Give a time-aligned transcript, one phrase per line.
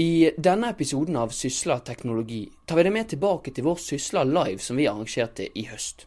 [0.00, 4.62] I denne episoden av Sysla teknologi tar vi det med tilbake til vår Sysla Live
[4.64, 6.06] som vi arrangerte i høst.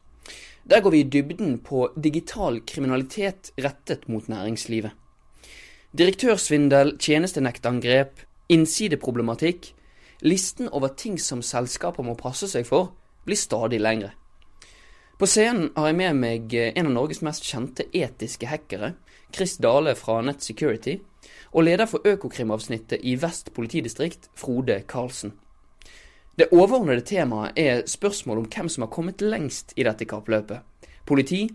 [0.66, 4.95] Der går vi i dybden på digital kriminalitet rettet mot næringslivet.
[5.93, 9.70] Direktørsvindel, tjenestenektangrep, innsideproblematikk.
[10.25, 12.96] Listen over ting som selskaper må passe seg for,
[13.30, 14.16] blir stadig lengre.
[15.21, 18.96] På scenen har jeg med meg en av Norges mest kjente etiske hackere,
[19.30, 20.98] Chris Dale fra Net Security,
[21.54, 25.34] og leder for Økokrim-avsnittet i Vest politidistrikt, Frode Karlsen.
[26.36, 30.66] Det overordnede temaet er spørsmål om hvem som har kommet lengst i dette kappløpet.
[31.06, 31.46] Politi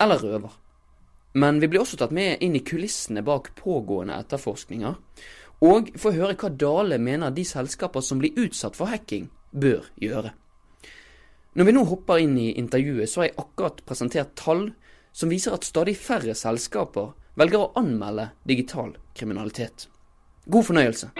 [0.00, 0.52] eller røver.
[1.34, 4.94] Men vi blir også tatt med inn i kulissene bak pågående etterforskninger,
[5.66, 10.30] og får høre hva Dale mener de selskaper som blir utsatt for hacking, bør gjøre.
[11.58, 14.68] Når vi nå hopper inn i intervjuet, så har jeg akkurat presentert tall
[15.12, 19.86] som viser at stadig færre selskaper velger å anmelde digital kriminalitet.
[20.50, 21.10] God fornøyelse.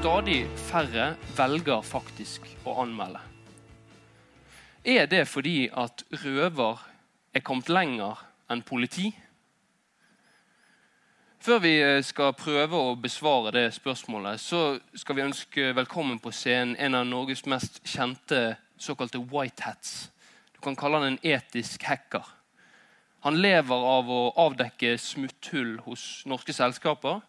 [0.00, 3.22] Stadig færre velger faktisk å anmelde.
[4.84, 6.84] Er det fordi at røver
[7.36, 9.10] er kommet lenger enn politi?
[11.40, 16.28] Før vi eh, skal prøve å besvare det spørsmålet, så skal vi ønske velkommen på
[16.36, 20.10] scenen en av Norges mest kjente såkalte white hats.
[20.52, 22.28] Du kan kalle han en etisk hacker.
[23.24, 27.22] Han lever av å avdekke smutthull hos norske selskaper.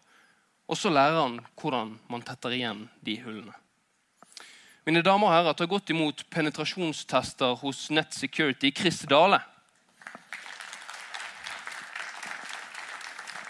[0.68, 3.56] Og så lærer han hvordan man tetter igjen de hullene.
[4.84, 9.40] Mine damer og herrer, ta godt imot penetrasjonstester hos Net Security, Chris Dale.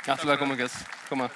[0.02, 0.74] Hjertelig velkommen, Chris.
[1.06, 1.30] Kom her.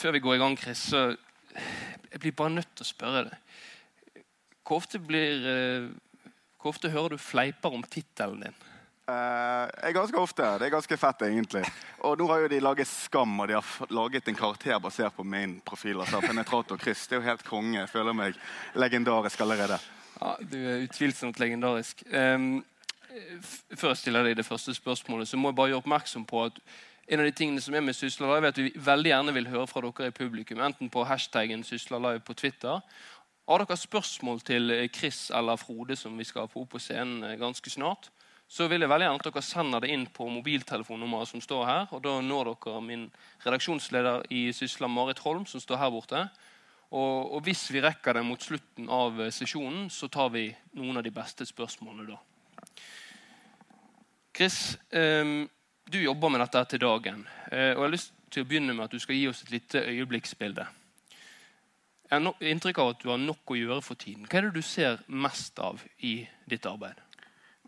[0.00, 4.22] Før vi går i gang, Chris, så jeg blir bare nødt til å spørre deg.
[4.64, 5.90] Hvor ofte, blir, eh,
[6.56, 8.56] hvor ofte hører du fleiper om tittelen din?
[9.04, 10.48] Uh, ganske ofte.
[10.56, 11.66] Det er ganske fett, egentlig.
[12.00, 15.22] Og nå har jo de laget Skam, og de har laget en karakter basert på
[15.22, 16.00] min profil.
[16.00, 17.04] altså Penetrator Chris.
[17.06, 17.76] Det er jo helt konge.
[17.82, 18.40] Jeg føler meg
[18.72, 19.82] legendarisk allerede.
[20.16, 22.06] Ja, Du er utvilsomt legendarisk.
[22.08, 22.64] Um,
[23.76, 26.60] før jeg stiller deg det første spørsmålet, så må jeg bare gjøre oppmerksom på at
[27.12, 29.66] en av de tingene som er med Sysla er at vi veldig gjerne vil høre
[29.66, 30.62] fra dere i publikum.
[30.62, 32.80] Enten på hashtaggen Sysla Live på Twitter.
[33.48, 37.38] Har dere spørsmål til Chris eller Frode som vi skal få opp på scenen eh,
[37.40, 38.08] ganske snart,
[38.48, 41.86] så vil jeg veldig gjerne at dere sender det inn på mobiltelefonnummeret som står her.
[41.90, 43.06] og Da når dere min
[43.44, 46.26] redaksjonsleder i Sysla, Marit Holm, som står her borte.
[46.92, 51.00] Og, og hvis vi rekker det mot slutten av eh, sesjonen, så tar vi noen
[51.00, 52.20] av de beste spørsmålene da.
[54.36, 55.48] Chris, um,
[55.84, 57.26] du jobber med dette til dagen.
[57.52, 59.52] Uh, og Jeg har lyst til å begynne med at du skal gi oss et
[59.52, 60.66] lite øyeblikksbilde.
[62.08, 64.26] Jeg har no inntrykk av at du har nok å gjøre for tiden.
[64.28, 67.00] Hva er det du ser mest av i ditt arbeid?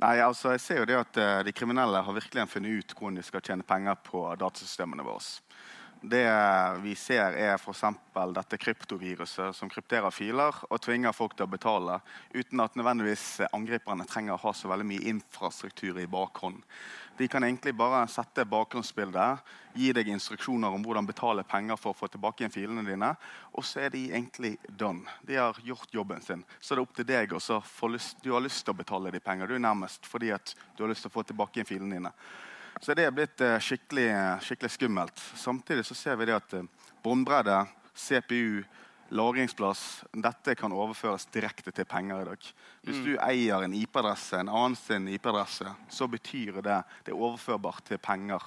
[0.01, 3.21] Nei, altså jeg ser jo det at uh, De kriminelle har virkelig funnet ut hvordan
[3.21, 5.23] de skal tjene penger på datasystemene våre.
[6.07, 6.25] Det
[6.83, 7.81] vi ser, er f.eks.
[8.37, 11.97] dette kryptoviruset som krypterer filer og tvinger folk til å betale
[12.35, 16.61] uten at nødvendigvis angriperne trenger å ha så veldig mye infrastruktur i bakhånd.
[17.17, 19.41] De kan egentlig bare sette bakgrunnsbildet,
[19.81, 23.15] gi deg instruksjoner om hvordan betale penger for å få tilbake igjen filene dine,
[23.57, 25.09] og så er de egentlig done.
[25.25, 26.45] De har gjort jobben sin.
[26.61, 27.63] Så det er opp til deg også.
[28.21, 30.93] Du har lyst til å betale de penger, du er nærmest fordi at du har
[30.93, 32.13] lyst til å få tilbake igjen filene dine.
[32.81, 34.09] Så det er blitt uh, skikkelig,
[34.45, 35.25] skikkelig, skummelt.
[35.39, 36.65] Samtidig så ser vi det at uh,
[37.05, 37.63] båndbredde,
[37.95, 38.65] CPU,
[39.15, 42.49] lagringsplass Dette kan overføres direkte til penger i dag.
[42.83, 43.05] Hvis mm.
[43.07, 48.03] du eier en IP-adresse, en annen sin IP-adresse, så betyr det det er overførbart til
[48.03, 48.43] penger,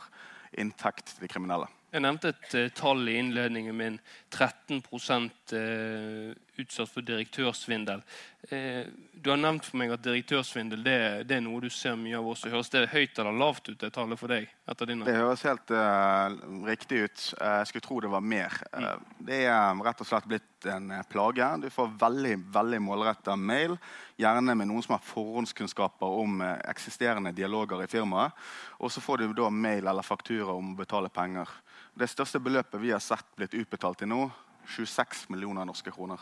[0.58, 1.70] inntekt til de kriminelle.
[1.94, 4.00] Jeg nevnte et tall i innledningen min.
[4.36, 8.02] 13 uh, utsatt for direktørsvindel.
[8.50, 10.98] Eh, du har nevnt for meg at direktørsvindel det,
[11.30, 12.52] det, er noe du ser mye av også.
[12.54, 14.48] Høres det høyt eller lavt ut, det tallet for deg?
[14.68, 16.34] Det høres helt uh,
[16.68, 17.26] riktig ut.
[17.40, 18.56] jeg skulle tro det var mer.
[18.74, 19.06] Mm.
[19.30, 21.50] det er rett og slett blitt en plage.
[21.64, 23.78] Du får veldig veldig målretta mail,
[24.20, 28.36] gjerne med noen som har forhåndskunnskaper om eksisterende dialoger i firmaet.
[28.84, 31.50] Og så får du da mail eller faktura om å betale penger.
[31.98, 34.28] Det største beløpet vi har sett blitt utbetalt til nå,
[34.76, 36.22] 26 millioner norske kroner.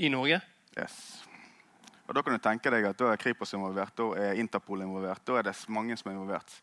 [0.00, 0.40] I Norge?
[0.78, 0.94] Yes.
[2.08, 5.20] Og Da kan du tenke deg at da er Kripos involvert, da er Interpol involvert.
[5.28, 6.54] Da er det mange som er involvert.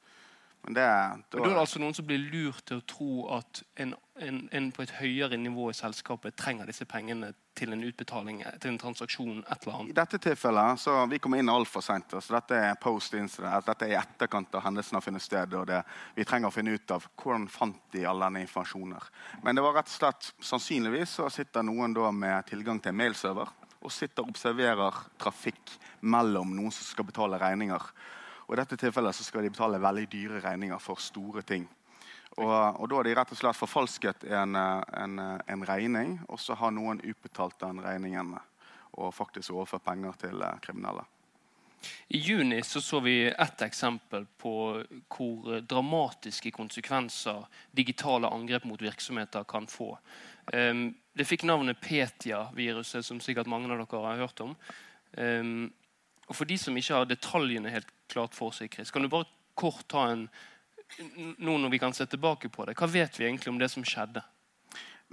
[0.64, 3.12] Men det, da, Men da er det altså noen som blir lurt til å tro
[3.38, 7.86] at en, en, en på et høyere nivå i selskapet trenger disse pengene til en
[7.88, 9.92] utbetaling, til en transaksjon, et eller annet?
[9.94, 12.12] I dette tilfellet så Vi kom inn altfor seint.
[12.12, 13.66] Så dette er post incident.
[13.66, 15.56] Dette er i etterkant av hendelsen har funnet sted.
[15.56, 15.80] og det,
[16.16, 19.08] Vi trenger å finne ut av hvordan fant de all denne informasjonen.
[19.44, 23.02] Men det var rett og slett sannsynligvis så sitter noen da med tilgang til en
[23.02, 27.92] mailserver og sitter og observerer trafikk mellom noen som skal betale regninger.
[28.48, 31.68] Og I dette tilfellet skal de betale veldig dyre regninger for store ting.
[32.38, 36.20] Og, og Da har de rett og slett forfalsket en, eh, en, eh, en regning,
[36.30, 38.36] og så har noen utbetalt den regningen
[38.98, 41.04] og faktisk overført penger til eh, kriminelle.
[42.08, 44.84] I juni så, så vi ett eksempel på
[45.14, 49.92] hvor dramatiske konsekvenser digitale angrep mot virksomheter kan få.
[50.54, 54.56] Um, det fikk navnet Petia-viruset, som sikkert mange av dere har hørt om.
[55.18, 55.70] Ehm,
[56.28, 59.30] og For de som ikke har detaljene helt klart for seg, Chris, kan du bare
[59.58, 60.28] kort ta en
[61.44, 63.84] nå når vi kan se tilbake på det, Hva vet vi egentlig om det som
[63.84, 64.24] skjedde?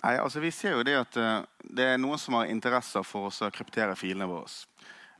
[0.02, 3.30] Nei, altså Vi ser jo det at eh, det er noen som har interesser for
[3.30, 4.50] å kryptere filene våre.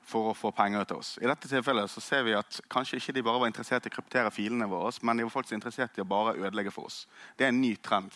[0.04, 1.14] For å få penger til oss.
[1.16, 3.94] I dette tilfellet så ser vi at kanskje ikke de bare var interessert i å
[3.94, 7.06] kryptere filene våre, men de var faktisk interessert i å bare ødelegge for oss.
[7.38, 8.12] Det er en ny trend.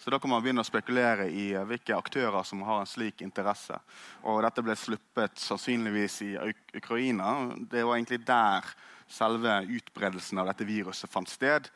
[0.00, 3.20] Så da kan man begynne å spekulere i eh, hvilke aktører som har en slik
[3.24, 3.76] interesse.
[4.24, 7.34] Og dette ble sluppet sannsynligvis i Uk Ukraina.
[7.68, 8.72] Det var egentlig der
[9.08, 11.68] selve utbredelsen av dette viruset fant sted.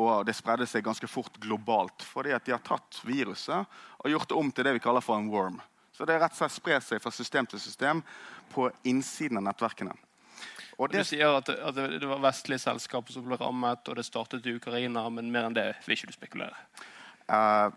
[0.00, 4.28] Og det spredde seg ganske fort globalt fordi at de har tatt viruset og gjort
[4.28, 5.56] det om til det vi kaller for en worm.
[5.96, 8.02] Så det er rett og slett sprer seg fra system til system
[8.52, 9.94] på innsiden av nettverkene.
[10.76, 13.96] Og Du sier at det, at det det var vestlige selskaper som ble rammet, og
[13.96, 16.58] det startet i Ukraina, men mer enn det vil ikke du spekulere.
[17.32, 17.72] Uh,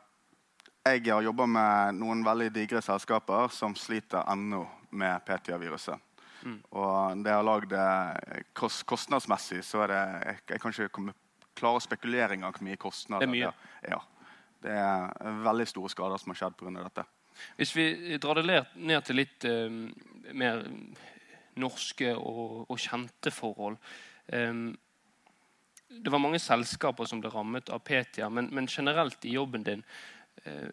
[0.83, 4.65] jeg har jobba med noen veldig digre selskaper som sliter ennå
[4.99, 6.03] med PTA-viruset.
[6.43, 6.59] Mm.
[6.71, 11.13] Og det har lagd eh, kost, Kostnadsmessig så er det Jeg, jeg kan ikke
[11.59, 13.51] klare engang hvor mye kostnader Det er mye.
[13.83, 13.99] Ja, ja.
[14.63, 16.71] Det er veldig store skader som har skjedd pga.
[16.79, 17.03] dette.
[17.57, 19.69] Hvis vi drar det ned til litt eh,
[20.33, 20.63] mer
[21.59, 23.77] norske og, og kjente forhold
[24.33, 24.53] eh,
[25.89, 29.83] Det var mange selskaper som ble rammet av Petia, men, men generelt i jobben din
[30.45, 30.69] eh,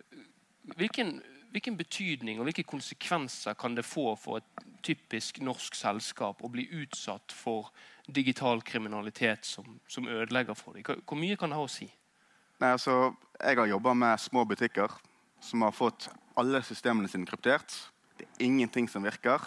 [0.77, 1.23] hvilken,
[1.55, 6.67] hvilken betydning og hvilke konsekvenser kan det få for et typisk norsk selskap å bli
[6.83, 7.71] utsatt for
[8.07, 10.85] digital kriminalitet som, som ødelegger for dem?
[10.85, 11.89] Hvor- mye kan det ha å si?
[12.61, 14.93] Nei, altså, jeg har jobba med små butikker
[15.41, 16.09] som har fått
[16.41, 17.73] alle systemene sine kryptert.
[18.17, 19.43] Det er ingenting som virker.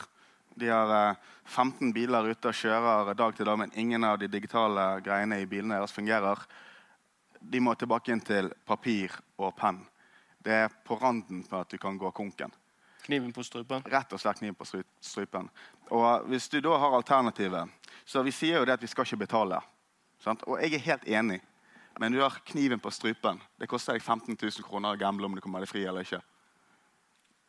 [0.59, 4.29] De har eh, 15 biler ute og kjører dag til dag, men ingen av de
[4.29, 6.41] digitale greiene i bilene deres fungerer.
[7.39, 9.79] De må tilbake inn til papir og penn.
[10.39, 12.51] Det er på randen på at du kan gå konken.
[13.05, 13.83] Kniven på strupen?
[13.89, 15.49] Rett og slett kniven på strupen.
[15.95, 17.71] Og hvis du da har alternativet
[18.05, 19.59] Så vi sier jo det at vi skal ikke betale.
[20.19, 20.43] Sant?
[20.47, 21.39] Og jeg er helt enig.
[21.99, 23.39] Men du har kniven på strupen.
[23.59, 26.21] Det koster deg 15 000 kroner å gamble om du kommer deg fri eller ikke.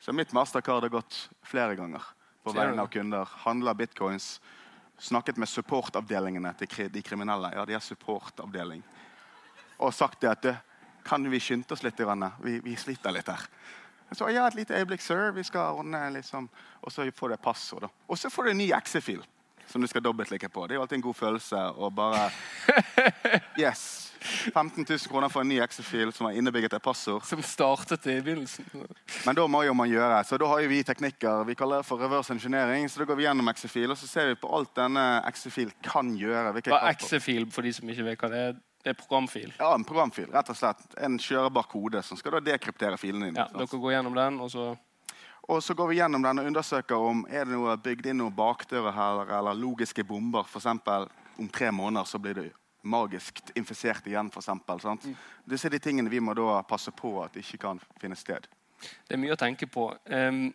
[0.00, 2.02] Så mitt mastercard har gått flere ganger
[2.42, 3.28] på vegne av kunder.
[3.44, 4.40] Handla bitcoins.
[4.98, 7.52] Snakket med supportavdelingene til de kriminelle.
[7.54, 8.82] Ja, de har supportavdeling.
[9.78, 10.54] Og sagt det at «Du,
[11.04, 12.00] kan vi skynde oss litt?
[12.40, 13.44] Vi, vi sliter litt her.
[14.12, 15.30] Så ja, et lite øyeblikk, sir.
[15.36, 16.48] Vi skal ordne liksom
[16.82, 17.88] Og så får du et passord.
[18.08, 19.22] Og så får du en ny exe-fil
[19.66, 20.66] som du skal dobbeltklikke på.
[20.66, 22.30] Det er jo alltid en god følelse å bare
[23.60, 24.09] Yes.
[24.20, 27.24] 15 000 kroner for en ny exe-fil som har innebygget et passord.
[27.26, 28.66] Som startet i begynnelsen.
[29.26, 30.22] Men da må jo man gjøre.
[30.28, 31.44] Så da har jo vi teknikker.
[31.48, 32.88] Vi kaller det for reverse engineering.
[32.88, 36.12] Så da går vi gjennom exe-fil, og så ser vi på alt denne exe-fil kan
[36.18, 36.52] gjøre.
[36.60, 38.60] Hva er exe-fil for de som ikke vet hva det er?
[38.80, 39.50] Det er programfil.
[39.58, 40.30] Ja, en programfil.
[40.32, 40.86] Rett og slett.
[41.04, 43.42] En kjørebar kode som skal da dekryptere filene dine.
[43.42, 44.70] Ja, dere går gjennom den, og så
[45.50, 48.34] Og så går vi gjennom den og undersøker om er det noe bygd inn noen
[48.36, 50.44] bakdører her, eller logiske bomber.
[50.46, 51.08] For eksempel,
[51.40, 52.44] om tre måneder så blir det
[52.82, 54.30] magisk infisert igjen.
[54.32, 55.06] Eksempel, sant?
[55.44, 58.48] Disse er de tingene vi må da passe på at ikke kan finne sted.
[58.80, 59.90] Det er mye å tenke på.
[60.08, 60.48] Um,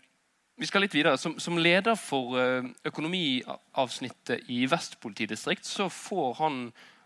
[0.56, 1.18] vi skal litt videre.
[1.20, 6.62] Som, som leder for eh, økonomiavsnittet i Vest politidistrikt, så får han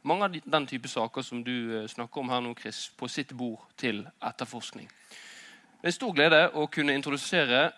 [0.06, 3.34] mange av den type saker som du eh, snakker om her nå, Chris, på sitt
[3.34, 4.86] bord til etterforskning.
[4.86, 7.70] Det er en stor glede å kunne introdusere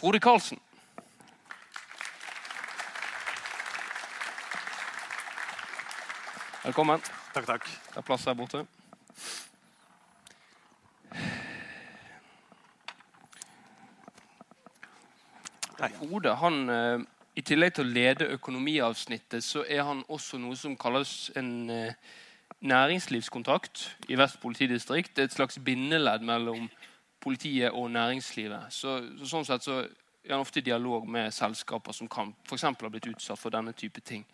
[0.00, 0.60] Frode Karlsen.
[6.64, 7.00] Velkommen.
[7.34, 7.66] Takk, takk.
[7.68, 8.62] Det er plass her borte.
[15.80, 15.90] Hei.
[16.08, 17.04] Ode, han, eh,
[17.36, 21.92] I tillegg til å lede økonomiavsnittet, så er han også noe som kalles en eh,
[22.60, 25.12] næringslivskontakt i Vest politidistrikt.
[25.16, 26.70] Det er et slags bindeledd mellom
[27.20, 28.72] politiet og næringslivet.
[28.72, 29.82] Så, så Sånn sett så
[30.24, 33.52] er han ofte i dialog med selskaper som kan for eksempel ha blitt utsatt for
[33.52, 34.24] denne type ting.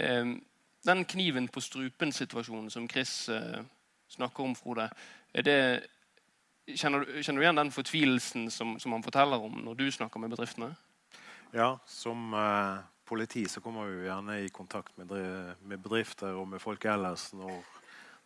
[0.00, 0.38] Eh,
[0.88, 3.60] Den kniven på strupen-situasjonen som Chris eh,
[4.08, 4.88] snakker om, Frode,
[5.44, 5.56] det,
[6.66, 10.22] kjenner, du, kjenner, du, igjen den fortvilelsen som, som, han forteller om når du snakker
[10.22, 10.72] med bedriftene?
[11.52, 12.78] Ja, som eh,
[13.08, 15.12] politi så kommer vi gjerne i kontakt med,
[15.60, 17.60] med, bedrifter og med folk ellers når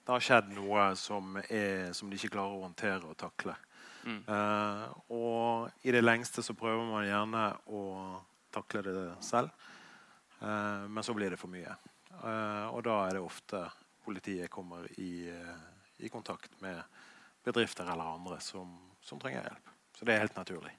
[0.02, 3.54] det har skjedd noe som, er, som de ikke klarer å håndtere og takle.
[4.02, 4.22] Mm.
[4.26, 7.82] Eh, og i det lengste så prøver man gjerne å
[8.54, 9.54] takle det selv.
[10.42, 11.76] Eh, men så blir det for mye.
[12.20, 13.64] Eh, og da er det ofte
[14.04, 15.64] politiet kommer i, eh,
[16.04, 16.82] i kontakt med
[17.44, 19.74] bedrifter eller andre som, som, trenger hjelp.
[19.96, 20.72] Så det er helt naturlig.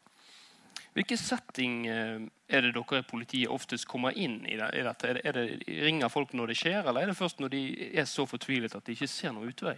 [0.94, 5.10] Hvilken setting er det dere i politiet oftest kommer inn i, dette?
[5.10, 5.46] Er det, er det,
[5.88, 7.64] ringer folk når det skjer, eller er det først når de
[7.98, 9.74] er så fortvilet at de ikke ser noen utvei?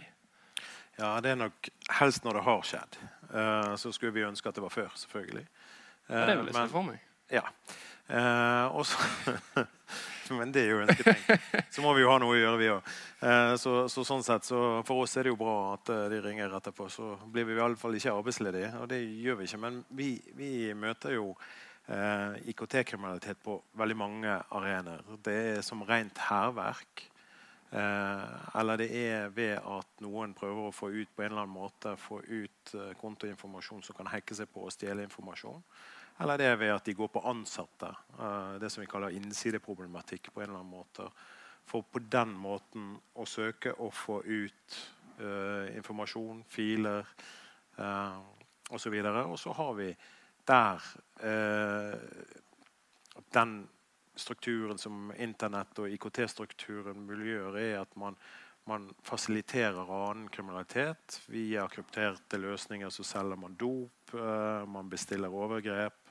[0.98, 2.98] Ja, Det er nok helst når det har skjedd.
[3.28, 5.44] Uh, så skulle vi ønske at det var før, selvfølgelig.
[6.08, 7.02] Uh, ja, det vil jeg se for meg.
[7.32, 7.42] Ja.
[8.06, 8.96] Uh, også,
[10.38, 11.68] men det er jo ønsketenkt.
[11.74, 12.94] Så må vi jo ha noe å gjøre, vi òg.
[13.22, 16.20] Uh, så, så, sånn sett, så for oss er det jo bra at uh, de
[16.24, 16.88] ringer etterpå.
[16.92, 19.62] Så blir vi i alle fall ikke arbeidsledige, og det gjør vi ikke.
[19.62, 21.32] Men vi, vi møter jo
[21.86, 25.04] IKT-kriminalitet på veldig mange arenaer.
[25.22, 27.04] Det er som rent hærverk.
[27.70, 31.92] eller det er ved at noen prøver å få ut på en eller annen måte
[31.94, 35.62] få ut kontoinformasjon som kan hacke seg på og stjele informasjon.
[36.18, 37.90] Eller det er ved at de går på ansatte.
[38.16, 40.32] Uh, det som vi kaller innsideproblematikk.
[40.32, 41.10] på en eller annen måte.
[41.66, 44.78] For på den måten å søke å få ut
[45.20, 47.04] uh, informasjon, filer
[47.78, 48.20] uh,
[48.70, 48.94] osv.
[49.04, 49.90] Og så har vi
[50.46, 50.82] der
[53.34, 53.68] den
[54.14, 58.14] strukturen som Internett og IKT-strukturen muliggjør, er at man,
[58.64, 61.18] man fasiliterer annen kriminalitet.
[61.26, 64.14] Via krypterte løsninger så selger man dop,
[64.70, 66.05] man bestiller overgrep.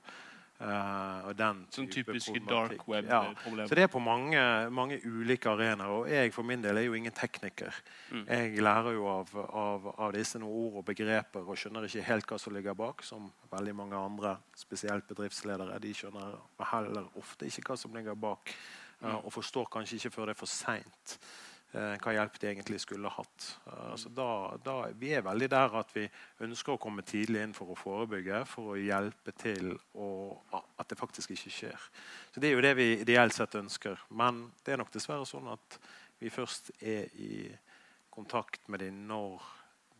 [0.55, 1.33] Uh,
[1.75, 3.65] sånn typiske dark web-problemer.
[3.65, 3.67] Ja.
[3.67, 4.39] Så det er på mange,
[4.71, 5.91] mange ulike arenaer.
[5.91, 7.75] Og jeg for min del er jo ingen tekniker.
[8.13, 8.24] Mm.
[8.24, 12.39] Jeg lærer jo av, av, av, disse ord og begreper og skjønner ikke helt hva
[12.39, 13.03] som ligger bak.
[13.03, 15.75] Som veldig mange andre, spesielt bedriftsledere.
[15.83, 16.39] De skjønner
[16.71, 18.55] heller ofte ikke hva som ligger bak.
[19.03, 19.19] Uh.
[19.25, 21.19] Og forstår kanskje ikke før det er for seint.
[21.75, 23.46] Eh, hva hjelp de egentlig skulle hatt.
[23.67, 24.27] Altså da,
[24.63, 26.05] da, vi er veldig der at vi
[26.46, 30.08] ønsker å komme tidlig inn for å forebygge, for å hjelpe til å,
[30.55, 31.89] at det faktisk ikke skjer.
[32.32, 34.00] Så Det er jo det vi ideelt sett ønsker.
[34.15, 35.79] Men det er nok dessverre sånn at
[36.22, 37.50] vi først er i
[38.13, 39.44] kontakt med dem når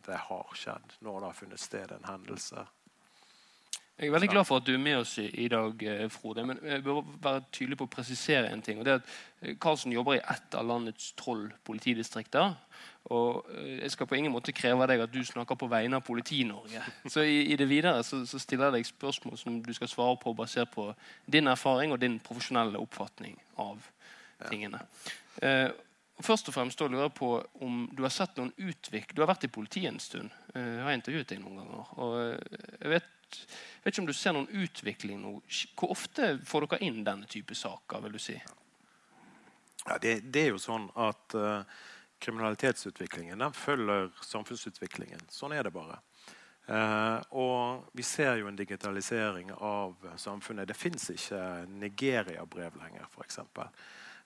[0.06, 2.64] det har skjedd, når det har funnet sted en hendelse
[3.96, 6.42] jeg er veldig glad for at du er med oss i, dag, eh, Frode.
[6.44, 8.78] Men jeg bør være tydelig på å presisere en ting.
[8.78, 12.52] og det er at Karlsen eh, jobber i ett av landets tolv politidistrikter.
[13.16, 15.96] Og eh, jeg skal på ingen måte kreve av deg at du snakker på vegne
[15.96, 16.82] av Politi-Norge.
[17.12, 20.20] Så i, i, det videre så, så, stiller jeg deg spørsmål som du skal svare
[20.20, 20.90] på basert på
[21.24, 23.80] din erfaring og din profesjonelle oppfatning av
[24.50, 24.84] tingene.
[25.40, 25.56] Ja.
[25.70, 27.34] Uh, først og fremst da lurer jeg på
[27.64, 29.12] om du har sett noen utvik...
[29.12, 30.32] Du har vært i politiet en stund.
[30.52, 31.90] Jeg har intervjuet deg noen ganger.
[32.00, 32.14] og
[32.80, 33.15] jeg vet
[33.82, 35.36] vet ikke om du ser noen utvikling nå.
[35.78, 38.02] Hvor ofte får dere inn denne type saker?
[38.04, 38.36] vil du si?
[39.86, 41.62] Ja, det, det er jo sånn at uh,
[42.22, 45.22] kriminalitetsutviklingen den følger samfunnsutviklingen.
[45.30, 46.00] Sånn er det bare.
[46.66, 50.66] Uh, og vi ser jo en digitalisering av samfunnet.
[50.66, 51.40] Det fins ikke
[51.70, 53.38] Nigeria-brev lenger, f.eks.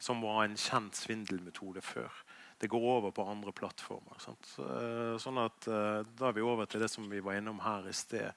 [0.01, 2.23] Som var en kjent svindelmetode før.
[2.61, 4.17] Det går over på andre plattformer.
[4.57, 7.97] Uh, sånn at Da er vi over til det som vi var innom her i
[7.97, 8.33] sted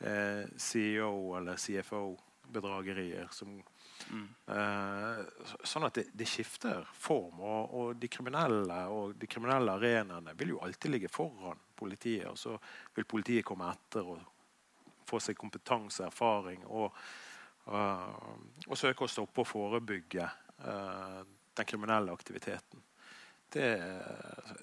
[0.00, 3.28] eh, CEO- eller CFO-bedragerier.
[4.10, 4.28] Mm.
[4.46, 5.24] Eh,
[5.64, 7.40] sånn at det, det, skifter form.
[7.40, 12.28] Og, og, de kriminelle og de kriminelle arenaene vil jo alltid ligge foran politiet.
[12.30, 12.56] Og så
[12.94, 14.32] vil politiet komme etter og
[15.08, 16.94] få seg kompetanse, erfaring og,
[17.68, 18.08] uh,
[18.64, 20.24] og søke å stoppe og forebygge
[20.64, 21.20] uh,
[21.54, 22.80] den kriminelle aktiviteten.
[23.52, 23.68] Det,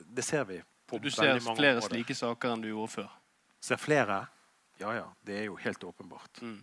[0.04, 0.58] det ser vi
[0.90, 1.54] på du veldig mange områder.
[1.54, 3.12] Du ser flere slike saker enn du gjorde før?
[3.62, 4.18] Ser flere?
[4.82, 5.08] Ja, ja.
[5.26, 6.42] Det er jo helt åpenbart.
[6.42, 6.60] Mm.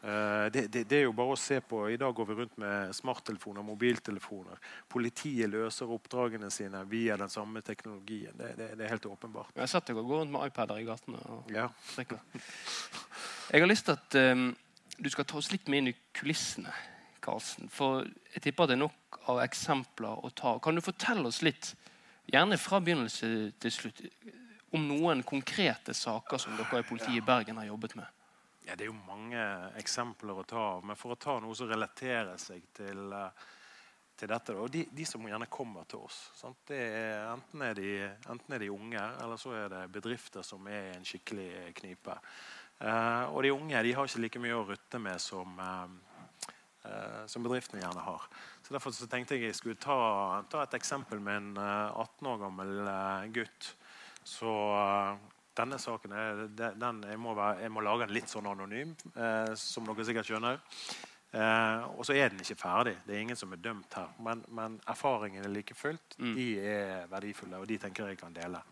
[0.00, 2.54] Uh, det, det, det, er jo bare å se på I dag går vi rundt
[2.62, 4.56] med smarttelefoner, mobiltelefoner.
[4.88, 8.32] Politiet løser oppdragene sine via den samme teknologien.
[8.38, 9.52] Det, det er helt åpenbart.
[9.54, 11.20] Jeg har sett dere gå rundt med iPader i gatene.
[11.52, 11.68] ja.
[13.50, 14.48] Jeg har lyst til at um,
[14.96, 16.72] du skal ta oss litt med inn i kulissene.
[17.20, 20.56] Karlsen, For jeg tipper det er nok av eksempler å ta.
[20.64, 21.74] Kan du fortelle oss litt,
[22.30, 24.00] gjerne fra begynnelse til slutt,
[24.70, 28.06] om noen konkrete saker som dere i politiet i Bergen har jobbet med?
[28.66, 29.40] Ja, Det er jo mange
[29.80, 30.84] eksempler å ta av.
[30.84, 33.46] Men for å ta noe som relaterer seg til, eh,
[34.16, 36.30] til dette og de, de, som gjerne kommer til oss
[36.68, 37.90] er, enten, er de,
[38.28, 42.18] enten, er de, unge, eller så er det bedrifter som er i en skikkelig knipe.
[42.80, 45.88] Uh, og de unge de har ikke like mye å rutte med som, uh,
[46.84, 48.28] eh, som bedriftene gjerne har.
[48.62, 52.28] Så Derfor så tenkte jeg jeg skulle ta, ta et eksempel med en eh, 18
[52.30, 53.74] år gammel eh, gutt.
[54.30, 55.16] Så eh,
[55.58, 58.92] denne saken er, de- den, jeg, må være, jeg må lage den litt sånn anonym,
[59.16, 60.60] eh, som dere sikkert skjønner.
[61.30, 62.96] Eh, og så er den ikke ferdig.
[63.06, 64.08] Det er ingen som er dømt her.
[64.22, 66.34] Men, men erfaringene like fullt Mm.
[66.36, 68.62] de er verdifulle, og de tenker jeg kan dele.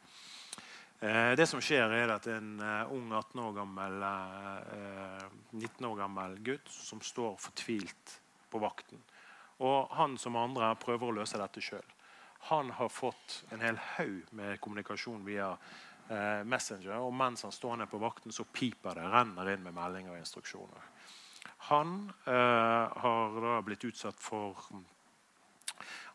[1.00, 6.00] Eh, det som skjer, er at en eh, ung 18 år gammel, eh, 19 år
[6.00, 8.16] gammel gutt som står fortvilt
[8.50, 8.98] på vakten.
[9.62, 11.86] Og han som andre prøver å løse dette sjøl.
[12.38, 15.50] Han har fått en hel haug med kommunikasjon via
[16.08, 19.76] eh, Messenger, og mens han står nede på vakten, så piper det, renner inn med
[19.76, 20.86] meldinger og instruksjoner.
[21.70, 24.56] Han eh, har da blitt utsatt for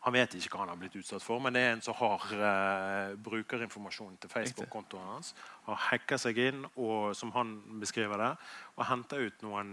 [0.04, 2.24] Han vet ikke hva han har blitt utsatt for, men det er en som har
[2.36, 5.30] eh, brukerinformasjonen til Facebook-kontoen hans.
[5.64, 8.32] Har hacka seg inn, og, som han beskriver det,
[8.76, 9.70] og henta ut noen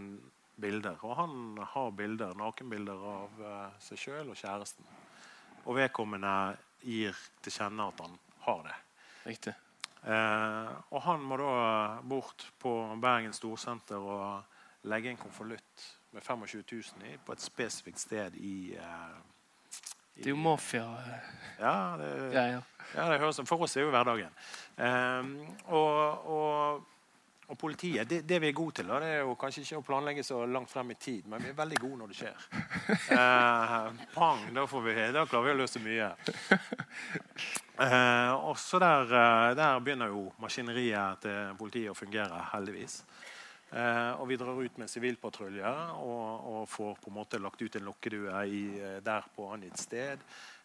[0.62, 0.96] bilder.
[1.04, 4.88] Og han har bilder, nakenbilder av eh, seg sjøl og kjæresten.
[5.66, 8.16] Og vedkommende gir til kjenne at han
[8.46, 8.78] har det.
[9.26, 9.54] Riktig.
[10.02, 11.52] Eh, og han må da
[12.10, 18.02] bort på Bergen Storsenter og legge en konvolutt med 25 000 i på et spesifikt
[18.02, 19.20] sted i, eh,
[20.16, 21.28] i Det er jo mafia-greier.
[21.60, 22.10] Ja, det,
[22.96, 24.34] ja, det høres For oss er jo hverdagen.
[24.78, 25.30] Eh,
[25.70, 26.88] og, og,
[27.52, 29.86] og politiet det, det vi er gode til, da, det er jo kanskje ikke å
[29.86, 32.46] planlegge så langt frem i tid, men vi er veldig gode når det skjer.
[33.12, 36.08] Eh, pang, da, får vi, da klarer vi å løse mye.
[37.82, 43.00] Eh, og så der, eh, der begynner jo maskineriet til politiet å fungere, heldigvis.
[43.72, 47.78] Eh, og vi drar ut med sivilpatruljer og, og får på en måte lagt ut
[47.80, 50.24] en lokkedue i, eh, der på angitt sted.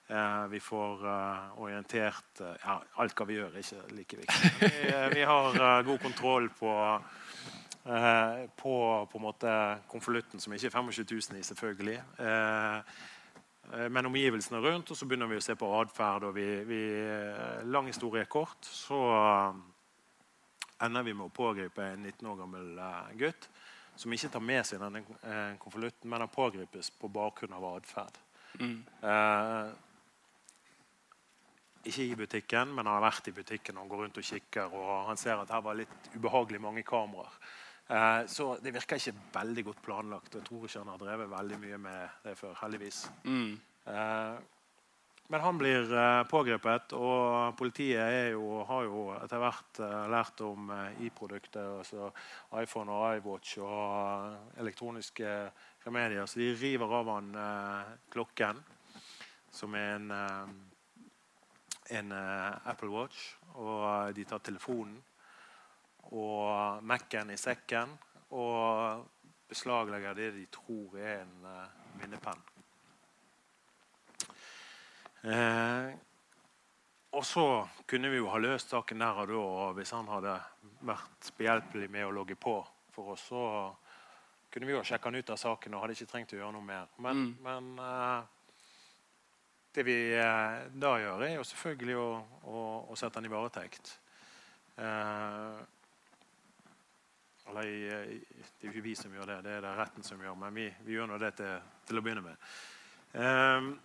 [0.09, 4.51] Eh, vi får eh, orientert eh, ja, Alt hva vi gjør, er ikke like viktig.
[4.61, 8.75] Vi, vi har god kontroll på eh, på,
[9.11, 9.33] på
[9.91, 12.01] konvolutten, som ikke er 25 000 i, selvfølgelig.
[13.91, 16.29] Men omgivelsene rundt, og så begynner vi å se på atferd.
[16.29, 16.83] Og vi, vi,
[17.67, 18.99] lang historie kort, så
[20.83, 22.69] ender vi med å pågripe en 19 år gammel
[23.19, 23.49] gutt
[23.97, 25.03] som ikke tar med seg denne
[25.59, 28.19] konvolutten, men han pågripes på bakgrunn av atferd.
[28.61, 28.85] Mm.
[29.03, 29.67] Eh,
[31.87, 34.75] ikke i butikken, men han har vært i butikken og han går rundt og kikker.
[34.75, 37.39] og Han ser at her var litt ubehagelig mange kameraer.
[37.87, 40.35] Eh, så det virker ikke veldig godt planlagt.
[40.35, 43.07] og Jeg tror ikke han har drevet veldig mye med det før, heldigvis.
[43.25, 43.57] Mm.
[43.87, 44.45] Eh,
[45.29, 50.71] men han blir eh, pågrepet, og politiet jo, har jo etter hvert eh, lært om
[50.71, 52.13] eh, i-produkter, altså
[52.61, 53.81] iPhone og iWatch og
[54.29, 55.33] eh, elektroniske
[55.87, 56.31] remedier.
[56.31, 57.35] Så de river av han
[58.11, 58.63] klokken,
[59.55, 60.09] som er en,
[61.91, 64.97] en eh, Apple Watch, og de tar telefonen
[66.13, 67.97] og Mac-en i sekken
[68.31, 69.07] og
[69.49, 72.43] beslaglegger det de tror er en eh, minnepenn.
[75.27, 75.95] Eh,
[77.17, 77.47] og så
[77.89, 79.41] kunne vi jo ha løst saken der og da.
[79.41, 80.37] og Hvis han hadde
[80.87, 82.59] vært behjelpelig med å logge på
[82.93, 83.75] for oss, så
[84.53, 86.53] kunne vi jo ha sjekka han ut av saken og hadde ikke trengt å gjøre
[86.53, 86.87] noe mer.
[86.99, 87.37] Men, Mm.
[87.43, 88.23] men eh,
[89.77, 92.11] det vi eh, da gjør, er jo selvfølgelig å,
[92.49, 92.61] å,
[92.93, 93.91] å sette han i varetekt.
[94.81, 95.59] Eh,
[97.47, 100.23] eller i, det er jo ikke vi som gjør det, det er det retten som
[100.23, 102.49] gjør, men vi, vi gjør nå det til, til å begynne med.
[103.17, 103.77] Jeg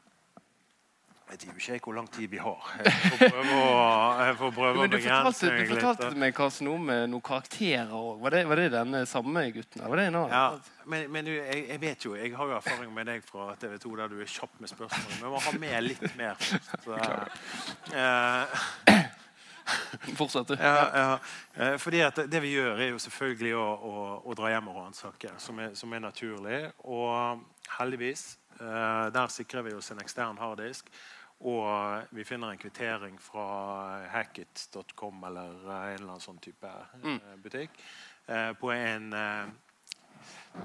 [1.31, 2.67] vet jo ikke hvor lang tid vi har.
[2.83, 3.69] Jeg får prøve å,
[4.21, 8.19] jeg får prøve du fortalte, du fortalte meg Karsten, noe med noen karakterer òg.
[8.25, 9.83] Var, var det denne samme gutten?
[9.87, 10.35] Var det en annen?
[10.35, 13.51] Ja, men, men du, jeg, jeg vet jo, jeg har jo erfaring med deg fra
[13.61, 15.15] TV 2, der du er kjapp med spørsmål.
[15.17, 16.51] Men vi må ha med litt mer.
[16.85, 16.99] Så,
[18.01, 19.07] eh,
[20.17, 20.55] Fortsett, du.
[20.59, 21.19] Ja, ja.
[21.55, 23.93] Eh, Fordi at det vi gjør, er jo selvfølgelig å, å,
[24.27, 26.59] å dra hjem og ransake, som, er- som er naturlig.
[26.83, 27.43] Og
[27.77, 28.25] heldigvis,
[28.59, 30.89] eh, der sikrer vi oss en ekstern harddisk.
[31.41, 33.45] Og vi finner en kvittering fra
[34.13, 36.69] hackit.com eller eh, en eller annen sånn type
[37.01, 37.19] mm.
[37.41, 37.79] butikk
[38.27, 39.47] eh, på en eh,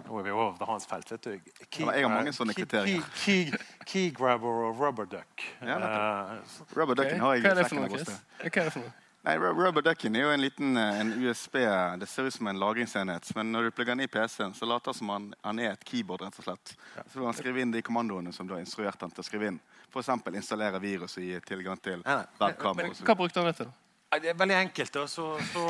[0.05, 1.11] Nå er vi over til hans felt.
[1.15, 1.51] vet du.
[1.71, 3.05] Key, Ja, jeg har mange sånne key- kvitteringer.
[3.23, 5.45] Key, key, key grabber og rubber duck.
[5.63, 8.17] Ja, Eh, Rubber ducken har jeg i sekken der borte.
[8.43, 8.93] Hva er det for noe?
[9.27, 11.57] Nei, Rubber ducken er jo en liten eh, en USB
[12.03, 13.31] Det ser ut som en lagringsenhet.
[13.39, 15.85] Men når du plugger den i PC-en, så later det som han, han er et
[15.89, 16.23] keyboard.
[16.27, 16.75] rett og slett.
[17.07, 19.55] Så kan han skrive inn de kommandoene som du har instruert han til å skrive
[19.55, 19.61] inn.
[19.93, 20.09] F.eks.
[20.35, 22.03] installere virus og gi tilgang til
[22.41, 22.93] webkamera.
[23.07, 23.75] Hva brukte han det til?
[24.17, 24.93] Det er veldig enkelt.
[24.95, 25.03] Da.
[25.11, 25.65] Så, så,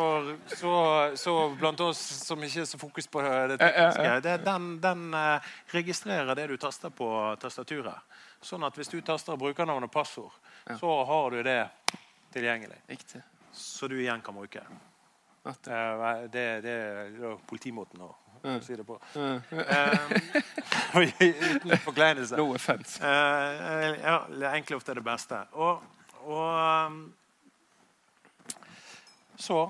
[0.46, 0.72] så,
[1.16, 5.48] så blant oss som ikke er så fokus på det tekniske det, Den, den eh,
[5.72, 7.08] registrerer det du taster på
[7.42, 8.04] tastaturet.
[8.44, 10.36] Sånn at hvis du taster brukernavn og passord,
[10.78, 11.62] så har du det
[12.36, 12.76] tilgjengelig.
[12.92, 13.22] Riktig.
[13.56, 14.62] Så du igjen kan bruke.
[15.46, 15.72] Nettopp.
[15.72, 18.12] Eh, Det, det er politimåten å
[18.46, 18.96] for å si det på.
[19.14, 19.38] Mm.
[19.62, 22.36] Eh, uten forkleinelse.
[22.38, 23.00] No offense.
[23.02, 24.16] Eh, ja,
[24.52, 25.40] enkle ofte er det beste.
[25.58, 25.82] Og,
[26.26, 26.46] og
[26.86, 27.00] um,
[29.36, 29.64] så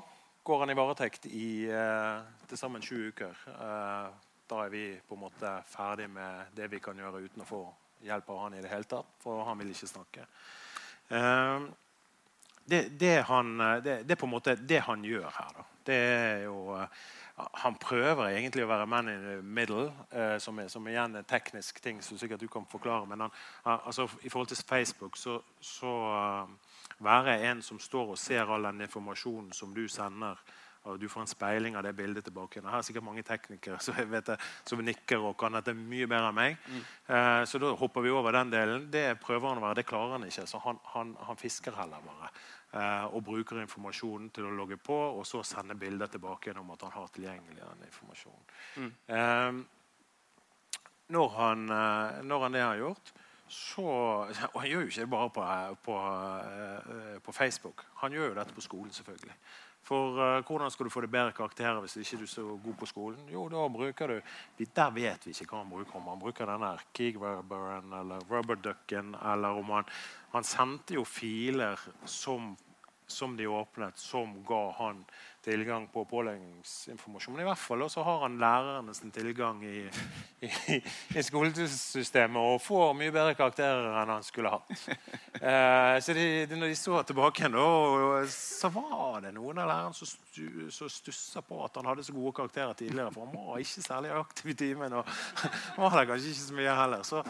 [0.47, 3.35] går han i varetekt i uh, til sammen sju uker.
[3.49, 4.13] Uh,
[4.47, 7.65] da er vi på en måte ferdig med det vi kan gjøre uten å få
[8.07, 10.27] hjelp av han i det hele tatt, for han vil ikke snakke.
[12.67, 15.65] Det, det, han, det, det, er på en måte det han gjør her, da.
[15.87, 16.75] Det er jo
[17.37, 21.27] han prøver egentlig å være man in the middle, eh, som, er, som igjen er
[21.29, 23.05] teknisk ting som sikkert du kan forklare.
[23.11, 28.21] Men han, altså, i forhold til Facebook så, så uh, være en som står og
[28.21, 30.41] ser all den informasjonen som du sender,
[30.87, 32.63] og du får en speiling av det bildet tilbake.
[32.63, 36.39] Her er sikkert mange teknikere som, det, som nikker og kan dette mye bedre enn
[36.39, 36.61] meg.
[36.71, 36.85] Mm.
[37.11, 38.89] Uh, så da hopper vi over den delen.
[38.89, 40.47] Det prøver han å være, det klarer han ikke.
[40.49, 42.33] Så han, han, han fisker heller bare.
[42.75, 46.83] Eh, og bruker informasjonen til å logge på, og så sende bilder tilbake om at
[46.83, 48.49] han har tilgjengelig den informasjonen.
[48.77, 48.91] Mm.
[49.17, 49.61] Eh,
[51.15, 53.15] når, han, eh, når, han, det har gjort,
[53.49, 55.43] så Og han gjør jo ikke det bare på,
[55.87, 55.97] på,
[57.23, 57.85] på, Facebook.
[58.03, 59.37] Han gjør jo dette på skolen, selvfølgelig.
[59.87, 62.75] For uh, hvordan skal du få det bedre karakterer hvis ikke du er så god
[62.81, 63.29] på skolen?
[63.31, 64.17] Jo, da bruker du
[64.59, 65.99] Der vet vi ikke hva han bruker.
[66.01, 69.87] Om han bruker denne Keegwebberen eller Rubberducken, eller om han
[70.37, 72.55] Han sendte jo filer som
[73.07, 75.05] som de åpnet, som ga han
[75.45, 77.35] tilgang på påleggingsinformasjon.
[77.35, 79.85] Men i hvert fall så har han lærerne sin tilgang i,
[80.41, 80.51] i,
[81.15, 84.89] i, skolesystemet og får mye bedre karakterer enn han skulle hatt.
[85.37, 87.59] Eh, så de, når de så tilbake igjen,
[88.33, 92.35] så var det noen av lærerne som, stu, stussa på at han hadde så gode
[92.41, 93.13] karakterer tidligere.
[93.15, 95.07] For han var ikke særlig aktiv i timen, og
[95.79, 97.07] var det kanskje ikke så mye heller.
[97.07, 97.23] Så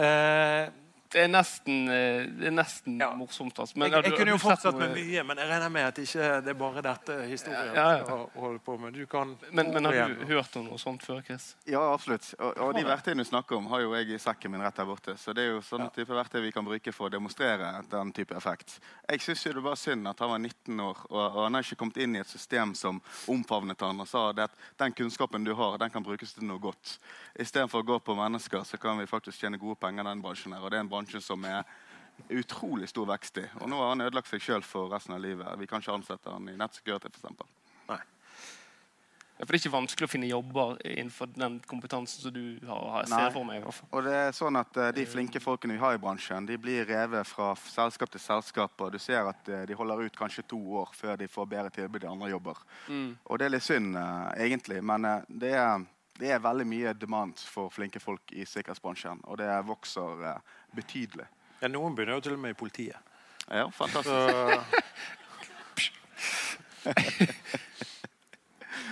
[0.00, 0.72] eh,
[1.12, 3.10] det er nesten, eh, det er nesten ja.
[3.16, 3.58] morsomt.
[3.58, 3.78] Altså.
[3.78, 6.52] Men, jeg, jeg, kunne jo fortsatt med mye, men jeg regner med at ikke det
[6.52, 8.18] er bare dette historien ja, ja.
[8.36, 9.00] holder på med.
[9.12, 11.52] Kan, men, men, har du hørt om noe sånt før, Chris?
[11.68, 12.30] Ja, absolutt.
[12.38, 14.88] Og, og de verktøyene du snakker om, har jo jeg i sekken min rett her
[14.88, 15.16] borte.
[15.20, 18.36] Så det er jo sånne type verktøy vi kan bruke for å demonstrere den type
[18.38, 18.78] effekt.
[19.10, 21.80] Jeg syns det var synd at han var 19 år, og, og, han har ikke
[21.82, 25.76] kommet inn i et system som omfavnet han og sa at den kunnskapen du har,
[25.82, 26.96] den kan brukes til noe godt.
[27.40, 30.56] Istedenfor å gå på mennesker, så kan vi faktisk tjene gode penger i den bransjen
[30.56, 30.64] her.
[30.64, 31.64] og det er en bransje som er
[32.28, 33.46] utrolig stor vekst i.
[33.60, 35.48] Og nå har han ødelagt seg sjøl for resten av livet.
[35.58, 37.46] Vi kan ikke ansette han i nettsecurity f.eks.
[37.88, 38.00] Nei.
[39.38, 42.82] Ja, for Det er ikke vanskelig å finne jobber innenfor den kompetansen som du har,
[42.94, 43.64] har ser for meg.
[43.90, 46.86] Og det er sånn at uh, De flinke folkene vi har i bransjen, de blir
[46.86, 48.76] revet fra selskap til selskap.
[48.78, 51.74] og Du ser at uh, de holder ut kanskje to år før de får bedre
[51.74, 52.62] tilbud i andre jobber.
[52.86, 53.10] Mm.
[53.24, 54.78] Og Det er litt synd, uh, egentlig.
[54.84, 55.82] Men det er
[56.20, 59.20] det er veldig mye demand for flinke folk i sikkerhetsbransjen.
[59.24, 60.40] Og det vokser eh,
[60.76, 61.26] betydelig.
[61.62, 62.98] Ja, Noen begynner jo til og med i politiet.
[63.48, 64.34] Ja, fantastisk.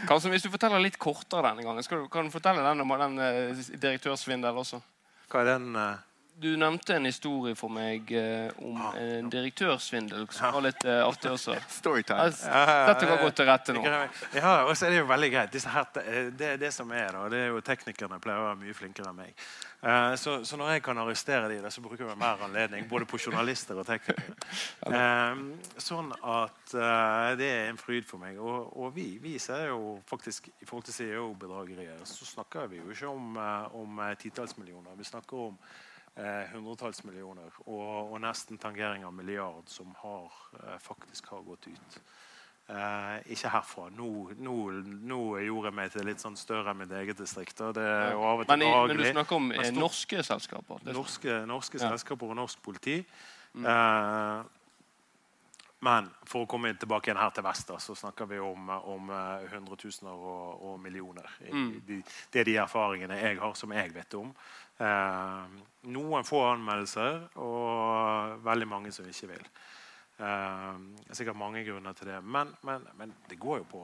[0.08, 2.94] Karlsson, Hvis du forteller litt kortere denne gangen, skal du, kan du fortelle den om
[3.02, 4.78] den uh, direktørsvindelen også?
[5.30, 5.74] Hva er den?
[5.76, 6.09] Uh
[6.40, 8.96] du nevnte en historie for meg eh, om ah.
[8.96, 11.56] en direktørsvindel som var litt eh, artig også.
[11.80, 12.30] Storytime.
[12.30, 13.82] Dette går godt til rette nå.
[14.34, 15.58] Ja, og så er det jo veldig greit.
[15.70, 18.76] Her, det det, det som er da, det er jo Teknikerne pleier å være mye
[18.76, 19.44] flinkere enn meg.
[19.82, 22.88] Eh, så, så, når jeg kan arrestere de, så bruker vi mer anledning.
[22.88, 24.36] Både på journalister og teknikere.
[24.90, 25.36] Uh,
[25.78, 28.38] sånn at uh, det er en fryd for meg.
[28.40, 32.88] Og, og vi, vi, ser jo faktisk I forhold til CEO-bedragerier så snakker vi jo
[32.90, 33.38] ikke om,
[33.76, 34.96] om titalls millioner.
[34.98, 35.89] Vi snakker om Eh,
[36.52, 42.00] hundretalls millioner og, og, nesten tangering av milliard som har, eh, faktisk har gått ut.
[42.70, 43.88] Eh, ikke herfra.
[43.96, 44.56] Nå, nå,
[45.10, 47.58] nå, gjorde jeg meg til litt sånn større enn mitt eget distrikt.
[47.74, 50.84] Det er jo av og til men, men, du snakker om eh, norske selskaper?
[50.94, 51.88] Norske, norske ja.
[51.88, 53.00] selskaper og norsk politi.
[53.58, 53.66] Mm.
[53.66, 54.59] Eh,
[55.80, 59.12] men for å komme tilbake igjen her til vest, så snakker vi om, om
[59.52, 61.28] hundretusener og, og, millioner.
[61.46, 61.70] Mm.
[61.86, 62.00] De,
[62.32, 64.34] det er de erfaringene jeg har, som jeg vet om.
[64.80, 65.58] Eh,
[65.92, 69.50] noen få anmeldelser og veldig mange som ikke vil.
[70.20, 70.70] Eh,
[71.02, 72.20] det er sikkert mange grunner til det.
[72.24, 73.82] Men, men, men det, går på,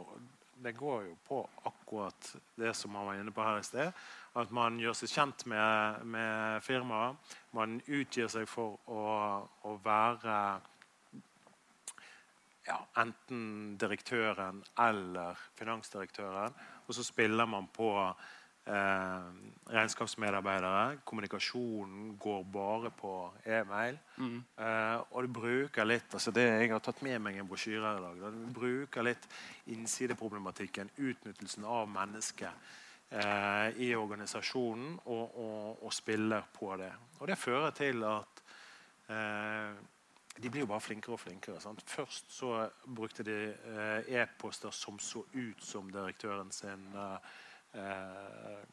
[0.64, 4.06] det, går jo på, akkurat det som man var inne på her i sted.
[4.36, 7.36] At man gjør seg kjent med, med firmaet.
[7.56, 9.04] Man utgir seg for å,
[9.68, 10.38] å være
[12.66, 16.54] ja, enten direktøren eller finansdirektøren.
[16.86, 17.90] Og så spiller man på
[18.66, 19.26] eh,
[19.72, 20.98] regnskapsmedarbeidere.
[21.04, 23.12] Kommunikasjonen går bare på
[23.44, 23.98] e-mail.
[24.16, 24.38] Mm.
[24.58, 28.02] Eh, og du bruker litt altså det, Jeg har tatt med meg en brosjyre i
[28.06, 28.24] dag.
[28.34, 29.28] Du bruker litt
[29.72, 32.74] innsideproblematikken, utnyttelsen av mennesket
[33.10, 36.92] eh, i organisasjonen, og, og, og, spiller på det.
[37.20, 38.42] Og det fører til at
[39.10, 39.76] eh,
[40.42, 41.60] de blir jo bare flinkere og flinkere.
[41.60, 41.82] Sant?
[41.86, 46.90] Først så brukte de eh, e-poster som så ut som direktøren sin.
[46.94, 47.16] Uh,
[47.80, 48.66] eh,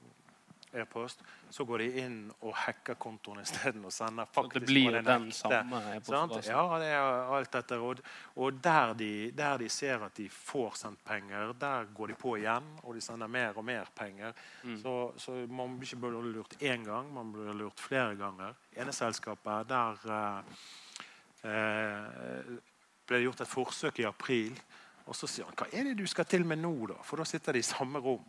[0.73, 3.84] e-post, så går de inn og hacker kontoen isteden.
[3.86, 6.54] Og sender At det blir den den samme e-postadressen.
[6.54, 7.78] Ja, det er alt dette.
[7.78, 8.02] Og,
[8.36, 12.36] og der, de, der de ser at de får sendt penger, der går de på
[12.41, 14.34] igjen, og de sender mer og mer penger.
[14.63, 14.80] Mm.
[14.82, 18.56] Så, så man blir ikke bare lurt én gang, man blir lurt flere ganger.
[18.76, 20.43] ene selskapet, der eh, eh,
[21.43, 24.56] ble det gjort et forsøk i april.
[25.06, 26.99] Og så sier han hva er det du skal til med nå, da?
[27.03, 28.23] For da sitter de i samme rom.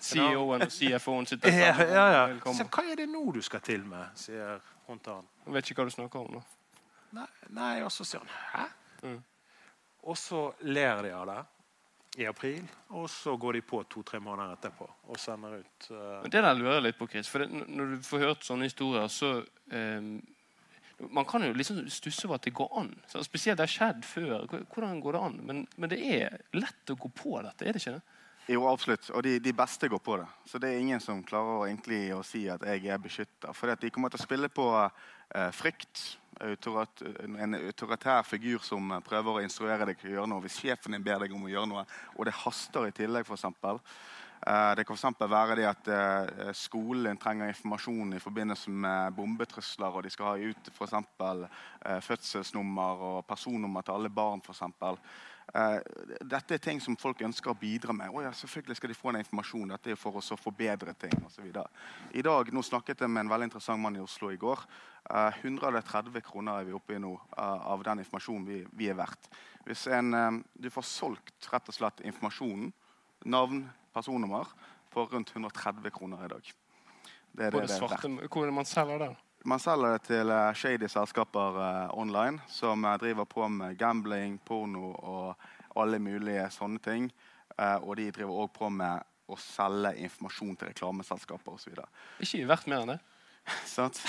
[0.00, 1.92] CEO-en og CFO-en sitter Ja, sammen.
[1.94, 2.22] ja, ja.
[2.32, 2.58] Velkommen.
[2.58, 4.12] Så, hva er det nå du skal til med?
[4.20, 5.28] sier hun til han.
[5.46, 6.42] Jeg vet ikke hva du snakker om nå.
[7.16, 8.64] Nei, nei, og så sier han hæ?
[9.06, 9.20] Mm.
[10.06, 11.38] Og så ler de av det
[12.22, 12.62] i april,
[12.96, 16.22] og så går de på to-tre måneder etterpå og sender ut uh...
[16.22, 17.28] Men Det der lurer jeg litt på, Chris.
[17.28, 19.32] For det, Når du får hørt sånne historier, så
[19.74, 20.14] ehm,
[21.12, 22.94] Man kan jo liksom stusse over at det går an.
[23.10, 24.46] Så spesielt det har skjedd før.
[24.72, 25.40] Hvordan går det an?
[25.44, 28.04] Men, men det er lett å gå på dette, er det ikke det?
[28.46, 29.08] Jo, absolutt.
[29.10, 30.26] Og de, de beste går på det.
[30.46, 33.52] Så det er ingen som klarer å, egentlig å si at jeg er beskytta.
[33.56, 36.04] For de kommer til å spille på eh, frykt.
[36.44, 40.44] Autorat, en autoritær figur som prøver å instruere deg til å gjøre noe.
[40.44, 43.46] Hvis sjefen din ber deg om å gjøre noe, og det haster i tillegg, f.eks.
[44.46, 49.16] Eh, det kan for eksempel være det at eh, skolen trenger informasjon i forbindelse med
[49.16, 50.82] bombetrusler, og de skal ha ut f.eks.
[50.92, 51.46] eksempel
[52.02, 54.42] fødselsnummer og personnummer til alle barn.
[54.44, 55.00] For.
[55.54, 55.78] Eh,
[56.26, 58.10] dette er ting som folk ønsker å bidra med.
[58.10, 59.74] Å ja, selvfølgelig skal de få den informasjonen.
[59.76, 61.46] Dette er for å forbedre ting og så.
[61.46, 64.66] I dag, nå snakket jeg med en veldig interessant mann i Oslo i går.
[65.06, 68.98] Eh, 130 kroner er vi oppe i nå eh, av den informasjonen vi, vi er
[68.98, 69.30] verdt.
[69.68, 72.72] Hvis en, eh, du får solgt rett og slett informasjonen,
[73.26, 73.64] navn,
[73.96, 74.48] personnummer,
[74.92, 76.52] for rundt 130 kroner i dag.
[77.36, 79.14] Det er det det svarte, hvor er det man selger det?
[79.46, 84.40] Man selger det til eh, shady selskaper uh, online som eh, driver på med gambling,
[84.44, 85.34] porno og
[85.76, 87.10] alle mulige sånne ting.
[87.54, 91.76] Uh, og de driver òg på med å selge informasjon til reklameselskaper osv.
[92.22, 92.98] Ikke verdt mer enn det.
[93.76, 94.00] Sant?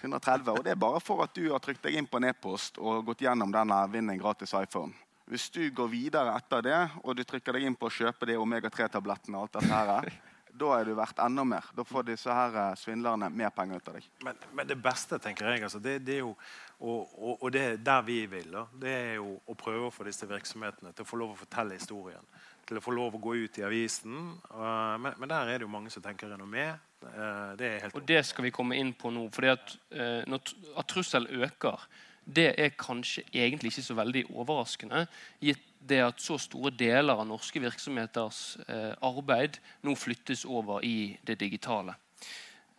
[0.00, 0.52] 130.
[0.54, 3.04] Og det er bare for at du har trykt deg inn på en e-post og
[3.10, 4.94] gått gjennom denne vinn en gratis iPhone.
[5.26, 8.38] Hvis du går videre etter det, og du trykker deg inn på å kjøpe de
[8.38, 10.10] omega-3-tablettene, og alt dette her,
[10.60, 11.66] da er du verdt enda mer.
[11.76, 14.06] Da får disse her eh, svindlerne mer penger ut av deg.
[14.24, 16.32] Men, men det beste, tenker jeg, altså, det, det er jo
[16.76, 19.92] og, og, og det er der vi vil, da, det er jo å prøve å
[19.94, 22.26] få disse virksomhetene til å få lov å fortelle historien.
[22.68, 24.18] Til å få lov å gå ut i avisen.
[24.50, 26.66] Uh, men, men der er det jo mange som tenker renommé.
[27.00, 29.28] Uh, det er helt Og det skal vi komme inn på nå.
[29.32, 31.86] fordi at, eh, t- at trussel øker,
[32.26, 35.06] det er kanskje egentlig ikke så veldig overraskende,
[35.40, 41.14] gitt det at så store deler av norske virksomheters eh, arbeid nå flyttes over i
[41.26, 41.94] det digitale.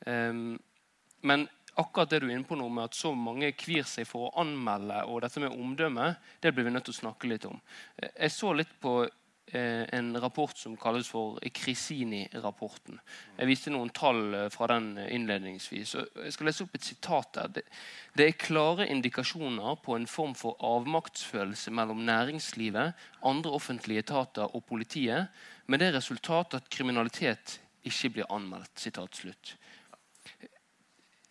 [0.05, 0.57] Um,
[1.23, 1.47] men
[1.79, 4.43] akkurat det du er inne på nå med at så mange kvir seg for å
[4.43, 6.09] anmelde, og dette med omdømme,
[6.43, 7.61] det blir vi nødt til å snakke litt om.
[7.95, 8.99] Eh, Jeg så litt på
[9.55, 12.99] en rapport som kalles for Krisini-rapporten.
[13.37, 15.93] Jeg viste noen tall eh, fra den eh, innledningsvis.
[15.95, 17.53] Jeg skal lese opp et sitat der.
[18.11, 24.65] Det, er klare indikasjoner på en form for avmaktsfølelse mellom næringslivet, andre offentlige etater og
[24.67, 25.31] politiet,
[25.67, 28.73] med det resultat at kriminalitet ikke blir anmeldt.
[28.79, 29.55] Sitat slutt.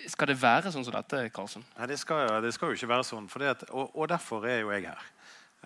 [0.07, 1.65] Skal det være sånn som dette, Karlsen?
[1.77, 3.29] Nei, det skal, det skal jo ikke være sånn.
[3.29, 5.05] Det og, og derfor er jo jeg her.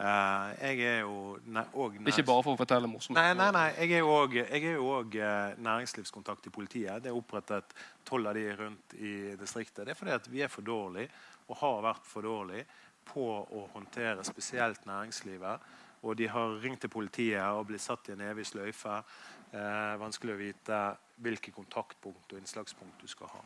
[0.00, 1.36] Eh, jeg er jo
[1.74, 3.18] og Ikke bare for å fortelle morsomt.
[3.18, 3.66] Nei, nei, nei.
[3.76, 7.02] Jeg er jo òg- eh, næringslivskontakt i politiet.
[7.02, 7.74] Det er opprettet
[8.06, 9.84] tolv av de rundt i distriktet.
[9.84, 11.10] Det er fordi at vi er for dårlige,
[11.48, 12.64] og har vært for dårlige,
[13.04, 15.60] på å håndtere spesielt næringslivet.
[16.02, 19.02] Og de har ringt til politiet og blitt satt i en evig sløyfe.
[19.52, 23.40] Eh, vanskelig å vite hvilke kontaktpunkt og innslagspunkt du skal ha.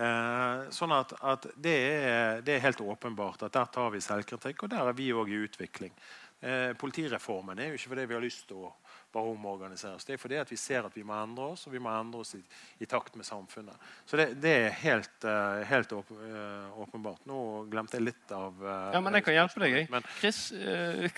[0.00, 4.64] Eh, sånn at, at det, er, det er helt åpenbart at der tar vi selvkritikk,
[4.64, 5.92] og der er vi òg i utvikling.
[6.40, 8.70] Eh, politireformen er jo ikke fordi vi har lyst til å
[9.12, 10.06] bare omorganisere oss.
[10.06, 12.22] Det er fordi at vi ser at vi må endre oss, og vi må endre
[12.22, 12.40] oss i,
[12.80, 13.88] i takt med samfunnet.
[14.06, 17.24] Så det, det er helt, uh, helt åp uh, åpenbart.
[17.30, 19.76] Nå glemte jeg litt av uh, Ja, men jeg kan hjelpe deg.
[19.78, 19.88] jeg.
[19.92, 20.40] Men, Chris,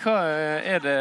[0.03, 0.17] hva
[0.63, 0.97] er det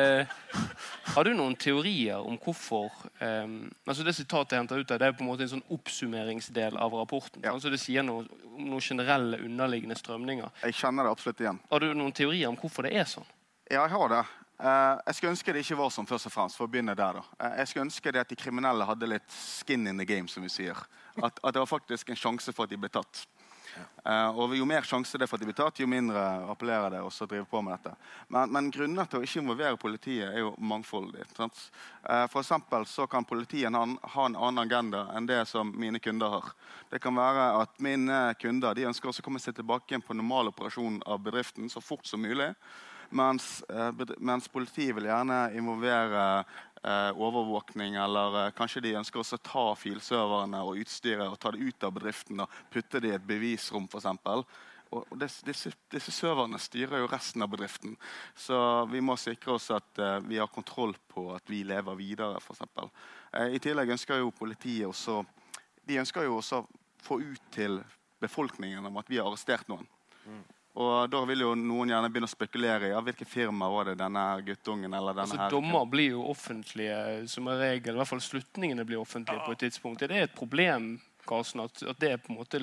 [1.13, 3.57] Har du noen teorier om hvorfor um,
[3.89, 6.79] altså Det sitatet jeg henter ut av, det er på en måte en sånn oppsummeringsdel
[6.81, 7.43] av rapporten.
[7.45, 7.55] Ja.
[7.57, 10.51] Altså Det sier noe om noen generelle underliggende strømninger.
[10.67, 11.61] Jeg kjenner det absolutt igjen.
[11.71, 13.29] Har du noen teorier om hvorfor det er sånn?
[13.71, 14.23] Ja, jeg har det.
[14.62, 17.18] Eh, jeg skulle ønske det ikke var sånn, først og fremst, for å begynne der.
[17.18, 17.22] da.
[17.42, 20.42] Eh, jeg skulle ønske det at de kriminelle hadde litt skin in the game, som
[20.42, 20.79] vi sier.
[21.18, 23.27] At, at det var faktisk en sjanse for at de ble tatt.
[24.05, 26.20] Uh, og Jo mer sjanse det er for at de blir tatt, jo mindre
[26.53, 27.94] appellerer det å drive på med dette.
[28.29, 31.25] Men, men grunner til å ikke involvere politiet er jo mangfoldig.
[31.37, 31.62] sant?
[32.05, 36.37] Uh, for så kan politiet ha, ha en annen agenda enn det som mine kunder
[36.37, 36.53] har.
[36.90, 40.53] Det kan være at mine kunder de ønsker også å komme seg tilbake på normal
[40.53, 42.53] operasjon av bedriften så fort som mulig.
[43.12, 46.25] Mens, eh, mens politiet vil gjerne involvere
[46.83, 51.53] eh, overvåkning, eller eh, kanskje de ønsker også å ta filserverne og utstyret og ta
[51.55, 54.09] det ut av bedriften og putte det i et bevisrom, f.eks.
[54.92, 57.94] Og disse, disse serverne styrer jo resten av bedriften.
[58.37, 58.57] Så
[58.92, 62.66] vi må sikre oss at eh, vi har kontroll på at vi lever videre, f.eks.
[63.33, 65.22] Uh, I tillegg ønsker jo politiet også
[65.88, 66.61] De ønsker jo også
[67.03, 67.81] få ut til
[68.22, 69.88] befolkningen om at vi har arrestert noen.
[70.73, 73.99] Og da vil jo noen gjerne begynne å spekulere i ja, hvilke firma var det
[74.01, 76.97] denne guttungen eller denne Altså, her dommer blir jo offentlige
[77.29, 77.93] som en regel.
[77.93, 80.05] I hvert fall slutningene blir offentlige på et tidspunkt.
[80.05, 80.95] Er det et problem
[81.27, 82.61] Karlsen, at, at det på en måte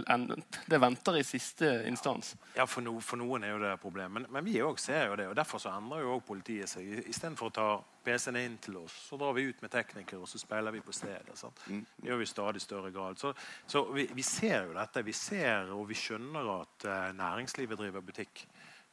[0.69, 2.33] det venter i siste instans?
[2.55, 4.11] Ja, for, no, for noen er jo det problemet.
[4.15, 5.29] Men, men vi òg ser jo det.
[5.31, 6.89] og Derfor så endrer jo også politiet seg.
[7.07, 7.67] Istedenfor å ta
[8.03, 10.95] PC-en inn til oss, så drar vi ut med teknikere og så speiler vi på
[10.95, 11.37] stedet.
[11.39, 11.63] sant?
[11.67, 13.19] Det gjør vi i stadig større grad.
[13.21, 13.33] Så,
[13.67, 15.05] så vi, vi ser jo dette.
[15.05, 18.43] Vi ser og vi skjønner at eh, næringslivet driver butikk.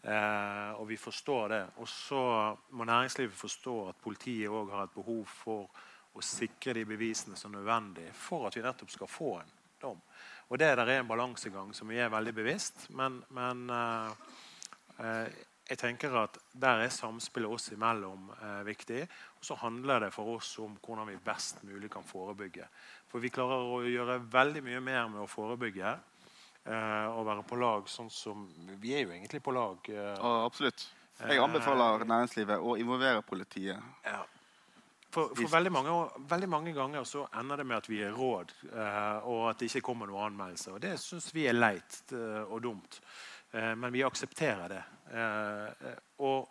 [0.07, 1.63] Eh, og vi forstår det.
[1.83, 2.23] Og så
[2.71, 5.85] må næringslivet forstå at politiet òg har et behov for
[6.17, 9.56] å sikre de bevisene som er nødvendig for at vi nettopp skal få en
[9.87, 10.03] dom.
[10.51, 14.11] Og det der er en balansegang som vi er veldig bevisst, men, men eh,
[15.03, 19.01] eh, jeg tenker at der er samspillet oss imellom eh, viktig.
[19.41, 22.69] Og så handler det for oss om hvordan vi best mulig kan forebygge.
[23.11, 27.59] For vi klarer å gjøre veldig mye mer med å forebygge eh, og være på
[27.59, 28.47] lag sånn som
[28.79, 29.83] Vi er jo egentlig på lag.
[29.91, 30.87] eh, Ja, absolutt.
[31.19, 33.83] Jeg anbefaler næringslivet å involvere politiet.
[34.07, 34.23] Ja.
[35.17, 35.93] For, for veldig, mange,
[36.29, 39.71] veldig mange ganger så ender det med at vi er råd, eh, og at det
[39.71, 40.75] ikke kommer noen anmeldelse.
[40.77, 42.99] Og det syns vi er leit eh, og dumt.
[43.57, 44.83] Eh, men vi aksepterer det.
[46.21, 46.51] Og,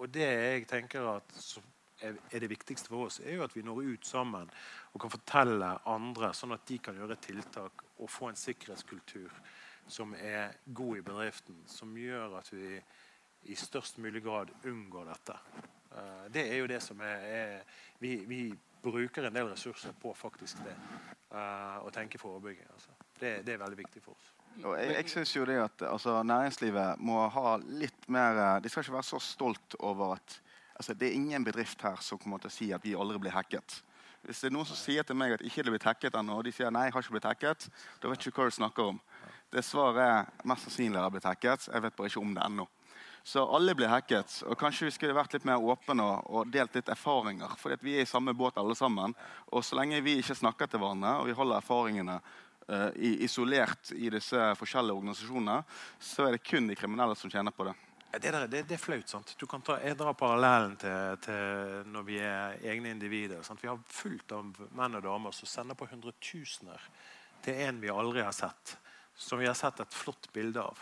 [0.00, 1.36] og det jeg tenker at
[2.06, 4.48] er, det viktigste for oss, er jo at vi når ut sammen
[4.94, 9.28] og kan fortelle andre, sånn at de kan gjøre tiltak og få en sikkerhetskultur
[9.92, 12.78] som er god i bedriften, som gjør at vi
[13.52, 15.36] i størst mulig grad unngår dette.
[16.32, 18.40] Det er jo det som er, er vi, vi
[18.82, 20.74] bruker en del ressurser på faktisk det.
[21.32, 22.68] Uh, å tenke forebygging.
[22.72, 22.94] Altså.
[23.18, 24.32] Det, det er veldig viktig for oss.
[24.64, 28.70] Og jeg, jeg synes jo det at altså, Næringslivet må ha litt mer eh, De
[28.72, 30.38] skal ikke være så stolt over at
[30.78, 33.36] altså, Det er ingen bedrift her som kommer til å si at vi aldri blir
[33.36, 33.82] hacket.
[34.24, 36.46] Hvis det er noen som sier til meg at ikke det blitt hacket ennå, og
[36.46, 37.68] de sier nei, jeg har ikke blitt hacket,
[38.00, 39.02] da vet jeg ikke hva du snakker om.
[39.52, 41.68] Det svaret er mest sannsynlig har blitt hacket.
[41.68, 42.66] Jeg vet bare ikke om det ennå.
[43.26, 44.30] Så alle blir hacket.
[44.46, 47.56] Og kanskje vi skulle vært litt mer åpne og, og delt litt erfaringer.
[47.58, 49.16] For vi er i samme båt alle sammen.
[49.50, 52.92] Og så lenge vi ikke snakker til hverandre, og vi holder erfaringene uh,
[53.26, 55.58] isolert i disse forskjellige organisasjonene,
[55.98, 57.74] så er det kun de kriminelle som tjener på det.
[58.14, 59.10] Det, der, det, det er flaut.
[59.10, 59.34] sant?
[59.42, 63.42] Du kan ta, jeg drar parallellen til, til når vi er egne individer.
[63.42, 63.58] Sant?
[63.58, 66.90] Vi har fullt av menn og damer som sender på hundretusener
[67.42, 68.78] til en vi aldri har sett.
[69.18, 70.78] Som vi har sett et flott bilde av.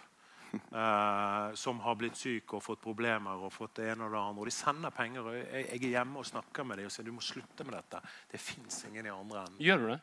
[0.75, 4.43] Eh, som har blitt syk og fått problemer og fått det ene og det andre.
[4.43, 5.29] Og de sender penger.
[5.29, 7.77] og Jeg, jeg er hjemme og snakker med dem og sier du må slutte med
[7.77, 8.01] dette.
[8.33, 9.61] Det fins ingen i andre enden.
[9.62, 10.01] Gjør du det?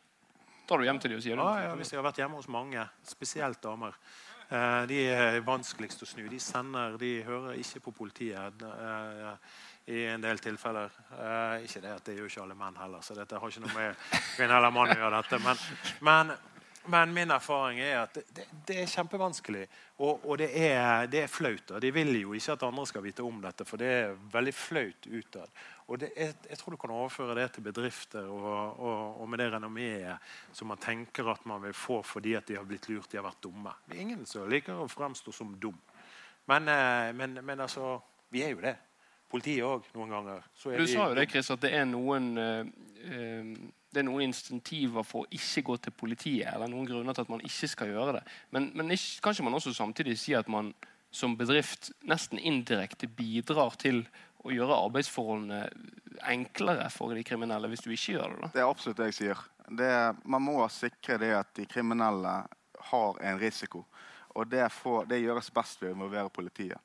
[0.70, 1.48] Tar du hjem til dem og sier det?
[1.50, 3.98] Ja, ja, hvis jeg har vært hjemme hos mange, spesielt damer.
[4.52, 6.26] Eh, de er vanskeligst å snu.
[6.32, 9.52] De sender, de hører ikke på politiet eh,
[9.96, 10.92] i en del tilfeller.
[11.16, 13.76] Eh, ikke det at det gjør ikke alle menn heller, så dette har ikke noe
[13.78, 14.02] med
[14.36, 15.22] kvinne eller mann å gjøre.
[15.22, 15.64] dette, men,
[16.08, 16.34] men
[16.86, 19.68] men min erfaring er at det, det, det er kjempevanskelig.
[20.02, 21.72] Og, og det, er, det er flaut.
[21.76, 24.54] Og De vil jo ikke at andre skal vite om dette, for det er veldig
[24.56, 25.62] flaut utad.
[25.92, 29.44] Og det er, jeg tror du kan overføre det til bedrifter og, og, og med
[29.44, 33.10] det renommeet som man tenker at man vil få fordi at de har blitt lurt,
[33.12, 33.74] de har vært dumme.
[33.86, 35.78] Det er ingen som liker å fremstå som dum.
[36.50, 38.00] Men, eh, men, men altså,
[38.32, 38.78] vi er jo det.
[39.32, 40.48] Politiet òg, noen ganger.
[40.58, 41.30] Så er Du sa jo det.
[41.32, 42.72] Chris, at det er noen eh,
[43.06, 43.54] eh,
[43.92, 47.32] det er noen insentiver for å ikke gå til politiet, eller noen grunner til at
[47.34, 48.24] man ikke skal gjøre det.
[48.56, 50.72] Men, men kanskje man også samtidig sier at man
[51.12, 54.06] som bedrift nesten indirekte bidrar til
[54.42, 55.66] å gjøre arbeidsforholdene
[56.32, 58.40] enklere for de kriminelle hvis du ikke gjør det?
[58.46, 58.52] da?
[58.54, 59.44] Det er absolutt det jeg sier.
[59.68, 59.92] Det,
[60.24, 62.36] man må sikre det at de kriminelle
[62.92, 63.84] har en risiko.
[64.40, 66.80] Og det, får, det gjøres best ved å involvere politiet.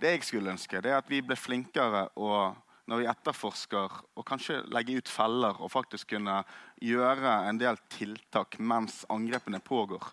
[0.00, 2.54] Det jeg skulle ønske, det er at vi ble flinkere og
[2.90, 6.42] når vi etterforsker, og kanskje legge ut feller og faktisk kunne
[6.84, 10.04] gjøre en del tiltak mens angrepene pågår.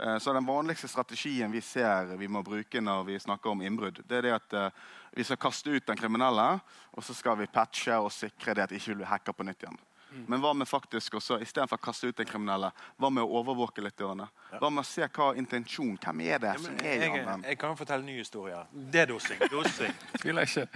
[0.00, 4.02] Eh, Så Den vanligste strategien vi ser vi må bruke når vi snakker om innbrudd,
[4.06, 4.70] det er det at eh,
[5.16, 6.60] vi skal kaste ut den kriminelle,
[6.92, 9.78] og så skal vi patche og sikre det at ikke blir hacka på nytt igjen.
[10.26, 13.84] Men hva med faktisk også, istedenfor å kaste ut den kriminelle, hva med å overvåke
[13.84, 13.96] litt?
[14.00, 14.28] Dørene?
[14.52, 17.44] Hva med å se hva intensjon Hvem er det som er i jeg, den?
[17.50, 18.62] jeg kan fortelle nye ny historie.
[18.72, 19.42] Det er dosing.
[19.54, 19.98] dosing.
[20.22, 20.66] Tviler ikke.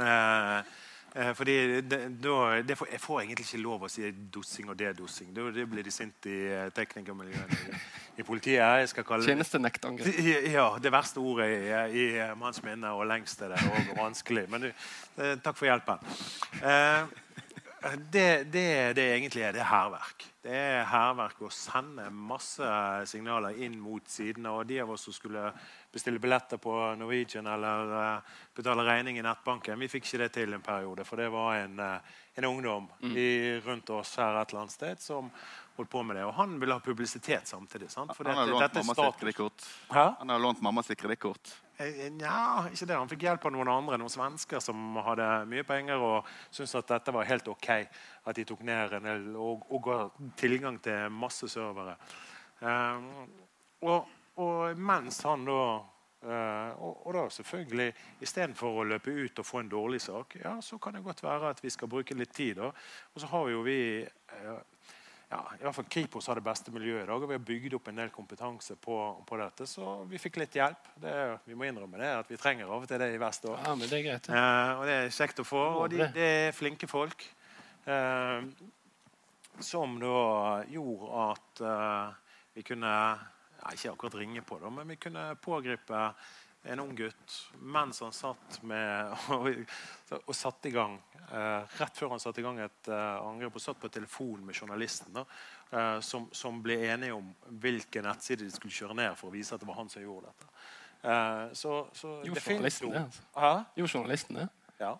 [0.00, 0.72] Eh,
[1.14, 4.78] Eh, fordi det, da, det får, Jeg får egentlig ikke lov å si dosing og
[4.80, 5.32] dedosing.
[5.36, 6.38] Da det blir de sint i
[6.72, 7.80] teknikermiljøet i,
[8.22, 8.62] i politiet.
[8.62, 10.20] Jeg skal kalle Tjenestenektangrep.
[10.56, 12.06] ja, det verste ordet i, i
[12.40, 14.46] manns minne, og lengst er det og vanskelig.
[14.52, 16.00] Men du, eh, takk for hjelpen.
[16.62, 17.12] Eh,
[18.12, 20.24] det, det, det egentlig er, det er hærverk.
[20.42, 22.66] Det er hærverk å sende masse
[23.10, 24.52] signaler inn mot sidene.
[24.54, 25.48] Og de av oss som skulle
[25.92, 30.54] bestille billetter på Norwegian eller uh, betale regning i nettbanken, vi fikk ikke det til
[30.54, 31.06] en periode.
[31.08, 33.16] For det var en, uh, en ungdom mm.
[33.18, 33.28] i,
[33.66, 35.32] rundt oss her et eller annet sted som
[35.76, 36.28] holdt på med det.
[36.28, 37.90] Og han ville ha publisitet samtidig.
[37.90, 38.14] Sant?
[38.14, 39.66] For han har lånt mammas kredittkort.
[39.90, 41.56] Han har lånt mamma sitt kredittkort.
[41.82, 42.96] Eh, Nja, ikke det.
[42.96, 46.90] Han fikk hjelp av noen andre, noen svensker som hadde mye penger og syntes at
[46.94, 47.70] dette var helt ok.
[48.28, 49.96] At de tok ned en del og, og ga
[50.38, 51.96] tilgang til masse servere.
[52.62, 53.08] Um,
[53.82, 57.88] og, og, mens han da uh, og, og, da selvfølgelig
[58.22, 61.50] Istedenfor å løpe ut og få en dårlig sak, ja, så kan det godt være
[61.50, 62.60] at vi skal bruke litt tid.
[62.60, 62.70] Da.
[63.14, 64.60] Og så har jo vi uh,
[65.32, 67.76] ja, i hvert fall Kripos har det beste miljøet i dag, og vi har bygd
[67.78, 69.64] opp en del kompetanse på, på dette.
[69.70, 70.90] Så vi fikk litt hjelp.
[71.00, 71.14] Det,
[71.48, 73.56] vi må innrømme det, at vi trenger av og til det i Vest òg.
[73.56, 74.28] Ja, men det er greit.
[74.28, 74.42] Ja.
[74.42, 75.62] Eh, og det er kjekt å få.
[75.80, 77.24] Og de, det er flinke folk.
[77.88, 78.44] Eh,
[79.64, 80.18] som da
[80.72, 86.06] gjorde at eh, vi kunne ja, Ikke akkurat ringe på, da, men vi kunne pågripe
[86.62, 89.48] en ung gutt mens han satt med og,
[90.20, 90.98] og satte i gang
[91.32, 94.56] eh, Rett før han satte i gang et eh, angrep og satt på telefon med
[94.56, 95.24] journalisten, da,
[95.70, 97.32] eh, som, som, ble enige om
[97.62, 100.30] hvilken nettside de skulle kjøre ned for å vise at det var han som gjorde
[100.30, 100.50] dette.
[101.02, 103.06] Eh, så, så jo, det journalisten det.
[103.06, 103.64] Altså.
[103.76, 104.48] Jo, journalisten det.
[104.78, 104.98] Ja.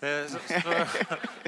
[0.00, 0.86] Det, så, så,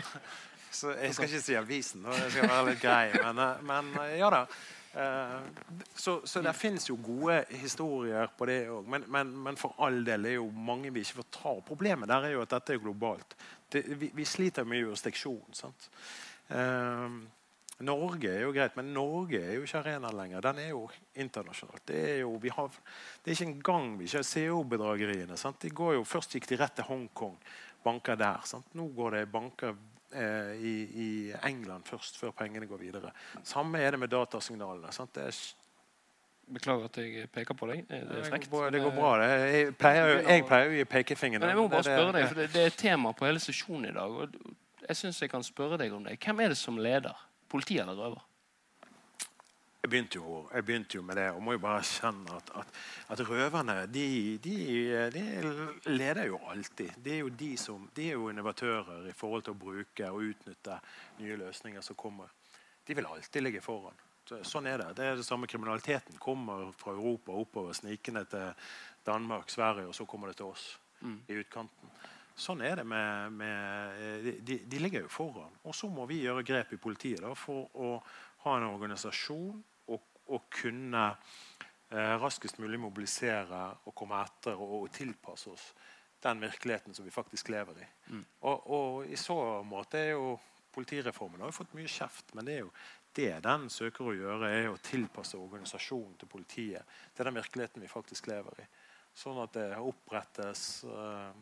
[0.81, 4.19] så, jeg skal ikke si avisen, det skal være litt grei, men, eh, men eh,
[4.21, 4.43] ja da.
[4.93, 5.41] Eh,
[5.95, 8.87] så, så det fins jo gode historier på det òg.
[8.89, 11.57] Men, men, men, for all del er jo mange vi ikke får ta.
[11.67, 13.37] Problemet der er jo at dette er globalt.
[13.69, 15.57] Det, vi, vi, sliter med jurisdiksjon.
[15.57, 15.91] sant?
[16.49, 17.19] Eh,
[17.87, 20.43] Norge er jo greit, men Norge er jo ikke arena lenger.
[20.49, 20.81] Den er jo
[21.15, 21.85] internasjonalt.
[21.87, 22.81] Det er jo, har,
[23.23, 25.37] det er ikke engang vi ikke har CO-bedrageriene.
[25.63, 27.37] De går jo, Først gikk de rett til Hongkong,
[27.85, 28.43] banker der.
[28.51, 28.75] Sant?
[28.75, 29.77] Nå går det banker
[30.09, 31.09] i, i,
[31.45, 33.11] England først, før pengene går videre.
[33.45, 34.93] Samme er det med datasignalene.
[35.15, 35.41] Det er,
[36.49, 37.83] Beklager at jeg peker på deg.
[37.91, 38.49] Det, er frekt.
[38.49, 39.11] Det går bra.
[39.21, 39.27] Det.
[39.53, 41.45] Jeg, pleier, jeg pleier å gi pekefingeren.
[41.45, 44.17] Men jeg må bare spørre deg, for det, er tema på hele sesjonen i dag.
[44.23, 44.57] og
[44.89, 46.17] jeg synes jeg kan spørre deg om det.
[46.25, 47.17] Hvem er det som leder?
[47.53, 48.25] Politi eller røver?
[49.79, 52.73] Jeg begynte, jo, jeg begynte jo med det og må jo bare erkjenne at, at,
[53.15, 54.07] at røverne de,
[54.43, 54.57] de,
[55.15, 55.23] de,
[55.87, 56.99] leder jo alltid.
[57.05, 60.27] De er jo, de, som, de er jo innovatører i forhold til å bruke og
[60.33, 60.81] utnytte
[61.21, 62.35] nye løsninger som kommer.
[62.85, 64.05] De vil alltid ligge foran.
[64.29, 64.91] Sånn er det.
[64.99, 68.51] Det er det samme Kriminaliteten kommer fra Europa oppover, snikende til
[69.07, 71.19] Danmark, Sverige, og så kommer det til oss mm.
[71.31, 71.99] i utkanten.
[72.39, 75.55] Sånn er det med, med de, de, ligger jo foran.
[75.67, 77.97] Og så må vi gjøre grep i politiet da, for å
[78.45, 79.63] ha en organisasjon
[79.93, 85.73] og, og kunne eh, raskest mulig mobilisere og komme etter og, og, tilpasse oss
[86.23, 87.89] den virkeligheten som vi faktisk lever i.
[88.11, 88.25] Mm.
[88.41, 90.33] Og, og, i så måte er jo
[90.75, 92.73] politireformen har jo fått mye kjeft, men det er jo
[93.19, 97.91] det den søker å gjøre, er å tilpasse organisasjonen til politiet til den virkeligheten vi
[97.91, 98.67] faktisk lever i.
[99.19, 101.33] Sånn at det opprettes eh,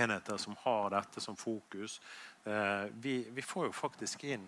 [0.00, 2.00] enheter som har dette som fokus.
[2.44, 4.46] Eh, vi, vi, får jo faktisk inn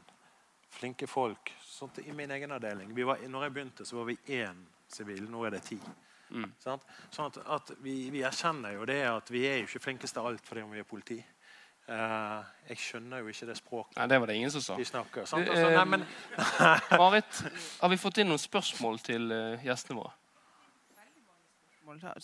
[0.73, 1.53] flinke folk.
[1.66, 5.29] Sånn I min egen avdeling var, når jeg begynte, så var vi én sivil.
[5.31, 5.79] Nå er det ti.
[6.33, 6.49] Mm.
[6.62, 6.81] Sånn
[7.27, 10.47] at, at vi, vi, erkjenner jo det at vi er jo ikke flinkest til alt
[10.47, 11.18] fordi om vi er politi.
[11.83, 14.77] Uh, jeg skjønner jo ikke det språket Nei, det var det ingen som sa.
[14.79, 15.25] de snakker.
[15.27, 15.49] Sant?
[15.51, 16.05] Altså, nei, men...
[17.03, 17.41] Marit,
[17.81, 20.14] har vi fått inn noen spørsmål til uh, gjestene våre?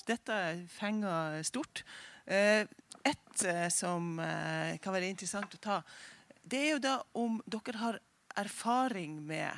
[0.07, 0.37] Dette
[0.73, 1.83] fenger stort.
[2.31, 2.63] Uh,
[3.09, 5.77] et som kan være interessant å ta,
[6.43, 7.99] det er jo da om dere har
[8.39, 9.53] erfaring med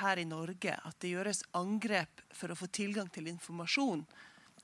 [0.00, 4.04] her i Norge at det gjøres angrep for å få tilgang til informasjon.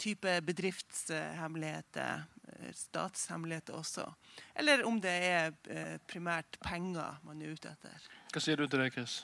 [0.00, 2.22] Type bedriftshemmeligheter,
[2.54, 4.06] eh, statshemmeligheter også.
[4.54, 8.08] Eller om det er eh, primært penger man er ute etter.
[8.32, 9.20] Hva sier du til det, Chris?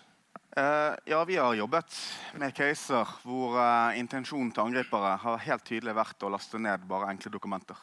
[0.57, 1.97] Uh, ja, Vi har jobbet
[2.41, 7.11] med caser hvor uh, intensjonen til angripere har helt tydelig vært å laste ned bare
[7.13, 7.77] enkle dokumenter.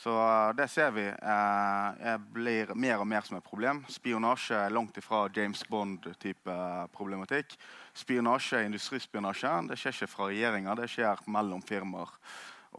[0.00, 3.82] Så eh, det ser vi eh, blir mer og mer som et problem.
[3.92, 7.52] Spionasje er langt ifra James Bond-type eh, problematikk.
[7.92, 12.16] Spionasje, industrispionasje det skjer ikke fra regjeringa, det skjer mellom firmaer.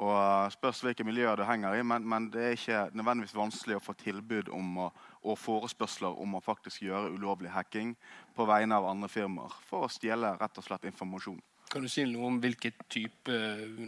[0.01, 3.77] Og eh, Spørs hvilke miljøer du henger i, men, men, det er ikke nødvendigvis vanskelig
[3.77, 4.89] å få tilbud om å,
[5.21, 7.93] og forespørsler om å faktisk gjøre ulovlig hacking
[8.33, 11.41] på vegne av andre firmaer for å stjele rett og slett informasjon.
[11.71, 13.35] Kan du si noe om hvilke type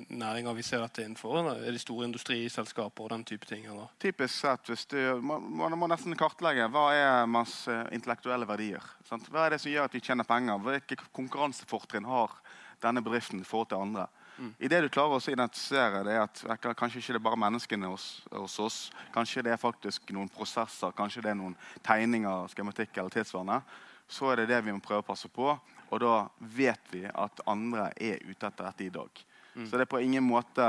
[0.07, 1.35] næringer vi ser dette innenfor?
[1.41, 1.65] Eller?
[1.67, 3.65] Er det store industriselskaper og den type ting?
[3.67, 3.89] Eller?
[3.99, 8.87] Typisk sett, hvis du, man, man må nesten kartlegge hva er manns eh, intellektuelle verdier.
[9.09, 9.27] Sant?
[9.27, 10.63] Hva er det som gjør at de tjener penger?
[10.63, 12.37] Hvilke konkurransefortrinn har
[12.83, 14.07] denne bedriften i forhold til andre?
[14.37, 14.55] Mm.
[14.63, 17.91] I det du klarer å identifisere det er at Kanskje ikke det er bare menneskene
[17.91, 18.79] hos, hos, oss.
[19.13, 23.59] Kanskje det er faktisk noen prosesser, kanskje det er noen tegninger, skematikk eller tilsvarende.
[24.07, 25.51] Så er det det vi må prøve å passe på.
[25.93, 26.13] Og da
[26.57, 29.25] vet vi at andre er ute etter dette i dag.
[29.53, 29.67] Mm.
[29.67, 30.65] Så det er på ingen måte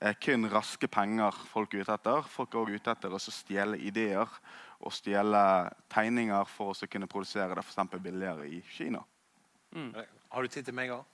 [0.00, 2.22] eh, kun raske penger folk er ute etter.
[2.32, 4.38] Folk er også ute etter å stjele ideer
[4.80, 5.42] og stjele
[5.92, 9.02] tegninger for å kunne produsere det for billigere i Kina.
[9.76, 9.92] Mm.
[10.32, 11.04] Har du tid til meg òg?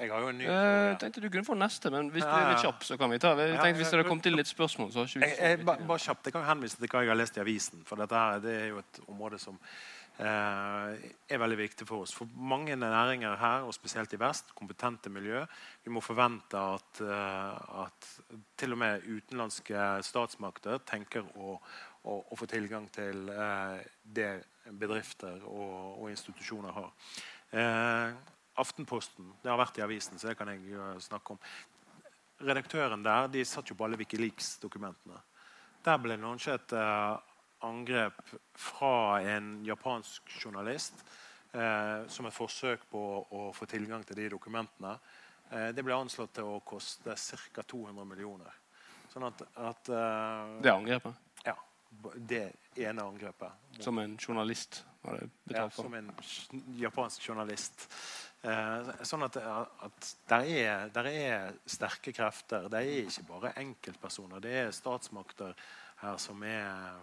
[0.00, 2.32] Jeg har jo en ny eh, Jeg tenkte du kunne få neste, men hvis du
[2.32, 4.92] er litt kjapp, så kan vi ta Jeg tenkte Hvis det kommet til litt spørsmål,
[4.94, 7.12] så har ikke vi jeg, jeg, bare, bare kjapt, Jeg kan henvise til hva jeg
[7.12, 7.82] har lest i avisen.
[7.88, 9.60] For dette her, det er jo et område som
[10.20, 10.96] Eh,
[11.32, 12.12] er veldig viktig for oss.
[12.12, 15.46] For mange næringer her, og spesielt i vest, kompetente miljø,
[15.84, 18.08] vi må forvente at, eh, at
[18.60, 21.54] til og med utenlandske statsmakter tenker å,
[22.04, 23.32] å, å få tilgang til
[24.04, 24.28] det
[24.68, 26.92] bedrifter og, og institusjoner har.
[27.56, 28.20] Eh,
[28.60, 31.40] Aftenposten det har vært i avisen, så det kan jeg snakke om.
[32.40, 35.18] Redaktøren der de satt jo på alle Wikileaks-dokumentene.
[35.84, 37.16] Der ble det lansert eh,
[37.64, 38.20] angrep
[38.56, 41.04] fra en japansk journalist
[41.52, 43.02] eh, som et forsøk på
[43.36, 44.96] å få tilgang til de dokumentene.
[45.50, 47.64] Eh, det ble anslått til å koste ca.
[47.64, 48.60] 200 millioner.
[49.10, 51.28] Sånn at, at eh, Det angrepet?
[51.44, 51.56] Ja.
[52.14, 52.44] Det
[52.78, 53.72] ene angrepet.
[53.82, 55.88] Som en journalist var det betalt for?
[55.88, 57.88] Ja, som en japansk journalist.
[58.40, 62.70] Eh, sånn at, at der, er, der, er, sterke krefter.
[62.72, 64.40] Det er ikke bare enkeltpersoner.
[64.40, 65.52] Det er statsmakter
[66.00, 67.00] her som er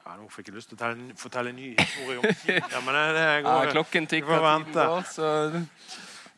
[0.00, 2.96] ja, nå fikk jeg lyst til å fortelle, fortelle en ny historie om Kina, men
[3.14, 4.46] det, går, ja, Klokken tikker.
[4.72, 5.28] Går, så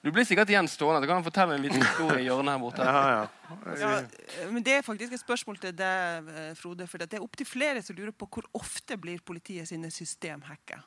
[0.02, 1.06] du blir sikkert igjen stående.
[1.06, 2.84] Du kan fortelle en liten historie i hjørnet her borte.
[2.84, 3.66] Ja, ja.
[3.78, 6.90] ja, men Det er faktisk et spørsmål til deg, Frode.
[6.90, 10.82] For det er opptil flere som lurer på hvor ofte blir politiet sine system hacka?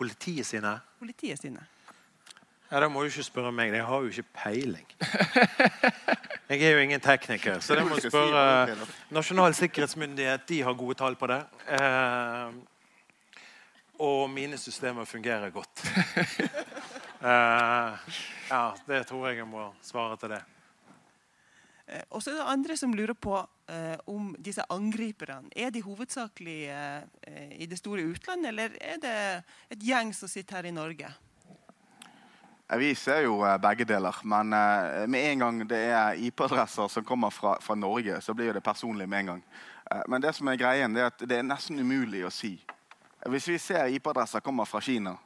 [0.00, 0.78] Politiet sine?
[0.98, 1.60] Politiet sine.
[2.70, 3.74] Ja, Da må du ikke spørre meg.
[3.74, 4.86] Jeg har jo ikke peiling.
[6.50, 8.74] Jeg er jo ingen tekniker, så det må du spørre
[9.14, 10.48] Nasjonal sikkerhetsmyndighet.
[10.48, 11.38] De har gode tall på det.
[11.68, 12.56] Eh,
[14.00, 15.84] og mine systemer fungerer godt.
[17.30, 18.16] eh,
[18.48, 20.40] ja, det tror jeg jeg må svare til det.
[21.86, 23.44] Eh, og så er det andre som lurer på eh,
[24.10, 29.16] om disse angriperne er de hovedsakelig eh, i det store utlandet, eller er det
[29.76, 31.10] et gjeng som sitter her i Norge?
[32.78, 34.14] Vi ser jo eh, begge deler.
[34.22, 38.54] Men eh, med en gang det er IP-adresser som kommer fra, fra, Norge, så blir
[38.54, 39.42] det personlig med en gang.
[39.90, 42.54] Eh, men det som er greien, det er at det er nesten umulig å si.
[43.26, 45.16] Hvis vi ser IP-adresser kommer fra Kina,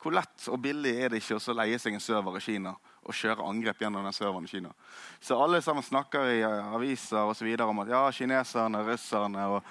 [0.00, 2.72] hvor lett og billig er det ikke å leie seg en server i Kina
[3.08, 4.72] og kjøre angrep gjennom den serveren i Kina?
[5.20, 9.62] Så alle sammen snakker i aviser og videre om at ja, kineserne, russerne og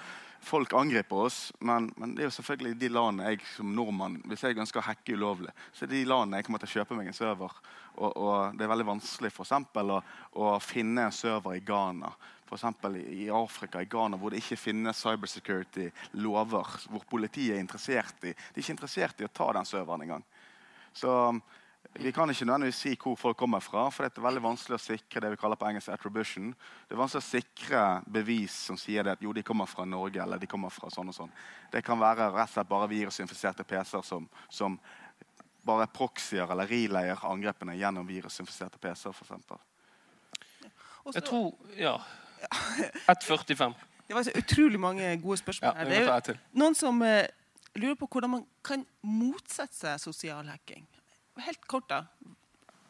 [0.44, 4.44] folk angriper oss, men, men, det er jo selvfølgelig de landene jeg som nordmann Hvis
[4.46, 6.98] jeg ønsker å hacke ulovlig, så er det de landene jeg kommer til å kjøpe
[6.98, 7.54] meg en server.
[7.98, 10.00] Og, og det er veldig vanskelig for eksempel, å,
[10.38, 12.12] å finne en server i Ghana.
[12.48, 12.64] F.eks.
[13.12, 16.76] i Afrika, i Ghana, hvor det ikke finnes cybersecurity-lover.
[16.88, 20.24] Hvor politiet er interessert i De er ikke interessert i å ta den serveren engang.
[20.96, 21.10] Så
[21.98, 24.82] vi kan ikke nødvendigvis si hvor folk kommer fra, for det er veldig vanskelig å
[24.82, 26.52] sikre det vi kaller på engelsk attribution.
[26.86, 30.22] Det er vanskelig å sikre bevis som sier det at jo, de kommer fra Norge
[30.22, 31.32] eller de kommer fra sånn og sånn.
[31.72, 34.78] Det kan være rett og slett bare virusinfiserte PC-er som, som,
[35.66, 39.50] bare proxier eller relayer angrepene gjennom virusinfiserte PC-er, f.eks.
[41.14, 41.98] Jeg tror Ja.
[43.10, 43.74] 1,45.
[44.06, 45.74] Det var så utrolig mange gode spørsmål.
[45.76, 47.26] Ja, det er jo noen som uh,
[47.74, 50.86] lurer på hvordan man kan motsette seg sosial hacking.
[51.38, 52.04] Helt kort, da.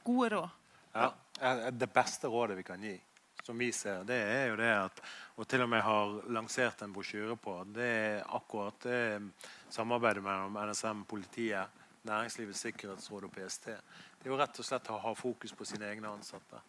[0.03, 0.49] Gode råd.
[0.93, 3.01] Ja, Det beste rådet vi kan gi,
[3.43, 5.03] som vi ser, det er jo det at
[5.39, 9.31] Og til og med har lansert en brosjyre på det er akkurat det
[9.71, 11.69] samarbeidet mellom NSM, politiet,
[12.09, 13.67] Næringslivets sikkerhetsråd og PST.
[13.67, 16.61] Det er jo rett og slett å ha fokus på sine egne ansatte.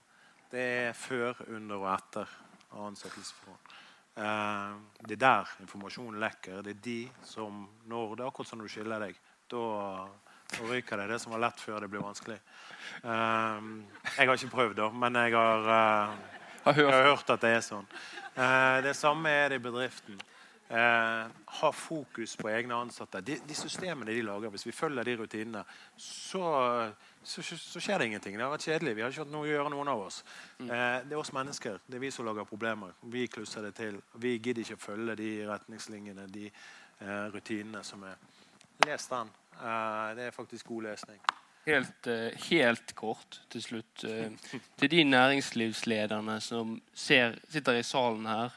[0.51, 2.33] Det er før, under og etter
[2.75, 3.75] ansettelsesforhold.
[4.19, 4.73] Eh,
[5.07, 6.61] det er der informasjonen lekker.
[6.65, 9.19] Det er de som når Det er akkurat som når du skiller deg.
[9.49, 9.63] Da
[10.57, 11.07] og ryker det.
[11.07, 12.39] Det som var lett før det blir vanskelig.
[13.03, 13.85] Um,
[14.15, 16.17] jeg har ikke prøvd, da, men jeg har, uh,
[16.65, 16.81] har.
[16.81, 17.29] Jeg har hørt.
[17.29, 17.87] at det er sånn.
[18.35, 20.19] Uh, det samme er det i bedriften.
[20.69, 21.29] Uh,
[21.59, 23.21] ha fokus på egne ansatte.
[23.25, 25.63] De, de, systemene de lager, Hvis vi følger de rutinene,
[25.97, 26.43] så,
[27.23, 28.37] så, så, skjer det ingenting.
[28.37, 28.95] Det har vært kjedelig.
[28.95, 30.21] Vi har ikke hatt noe å gjøre, noen av oss.
[30.59, 30.69] Mm.
[30.69, 31.81] det er oss mennesker.
[31.87, 32.93] Det er vi som lager problemer.
[33.01, 33.97] Vi klusser det til.
[34.21, 36.51] Vi gidder ikke følge de retningslinjene, de
[37.33, 38.19] rutinene som er
[38.85, 39.27] Les den.
[39.57, 41.21] Uh, det er faktisk god lesning.
[41.65, 44.03] helt, eh, helt kort til slutt.
[44.03, 44.31] eh,
[44.77, 48.49] til de næringslivslederne som ser, sitter i salen her,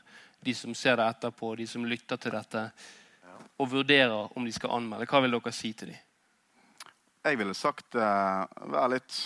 [0.45, 2.71] de som ser det etterpå, de som lytter til dette,
[3.59, 5.07] og vurderer om de skal anmelde.
[5.07, 5.97] Hva vil dere si til dem?
[7.23, 9.17] Jeg ville sagt uh, være, litt,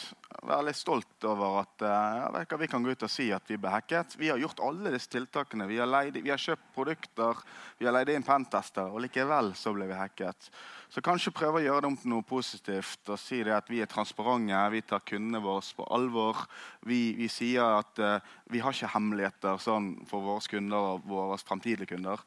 [0.45, 3.71] vær, litt stolt over at uh, vi kan gå ut og si at vi ble
[3.73, 4.19] hacket.
[4.21, 5.65] Vi har gjort alle disse tiltakene.
[5.71, 7.41] Vi har, leid, vi har kjøpt produkter,
[7.79, 10.51] vi har leid inn pentester, og likevel så ble vi hacket.
[10.93, 13.81] Så kanskje prøve å gjøre det om til noe positivt og si det at vi
[13.81, 16.45] er transparente, vi tar kundene våre på alvor.
[16.85, 21.41] Vi, vi sier at uh, vi har ikke hemmeligheter sånn, for våre kunder og våre
[21.41, 22.21] fremtidige kunder.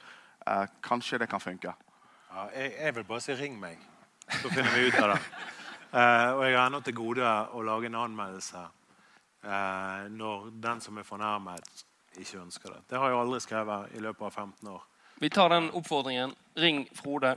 [0.81, 1.77] kanskje det kan funke.
[2.33, 3.87] Ja, jeg, jeg vil bare si 'ring meg',
[4.41, 5.21] så finner vi ut av det.
[5.89, 10.99] Uh, og jeg har ennå til gode å lage en anmeldelse uh, når den som
[11.01, 11.81] er fornærmet,
[12.13, 12.83] ikke ønsker det.
[12.91, 14.83] Det har jeg aldri skrevet i løpet av 15 år.
[15.19, 16.35] Vi tar den oppfordringen.
[16.59, 17.33] Ring Frode.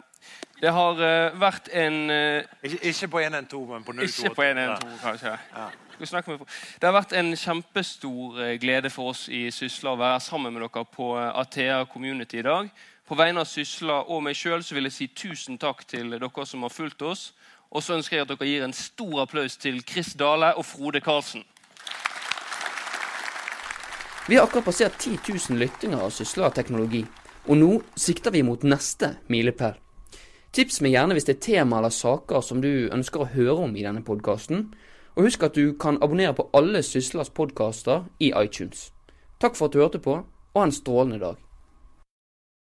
[0.61, 4.11] Det har uh, vært en ikke, ikke, på 112, men på 028.
[4.11, 5.34] Ikke på 112, kanskje.
[5.57, 5.70] Ja.
[6.03, 10.82] Det har vært en kjempestor glede for oss i Sysla å være sammen med dere
[10.92, 12.72] på Athea Community i dag.
[13.09, 16.66] På vegne av Sysla og meg sjøl vil jeg si tusen takk til dere som
[16.66, 17.30] har fulgt oss.
[17.72, 21.00] Og så ønsker jeg at dere gir en stor applaus til Chris Dale og Frode
[21.00, 21.44] Karlsen.
[24.28, 25.18] Vi har akkurat passert 10
[25.50, 27.00] 000 lyttinger av Sysla teknologi,
[27.48, 29.74] og nå sikter vi mot neste milepæl.
[30.52, 33.72] Tips meg gjerne hvis det er tema eller saker som du ønsker å høre om
[33.72, 34.66] i denne podkasten.
[35.16, 38.90] Og husk at du kan abonnere på alle Syslas podkaster i iTunes.
[39.40, 41.40] Takk for at du hørte på, og ha en strålende dag.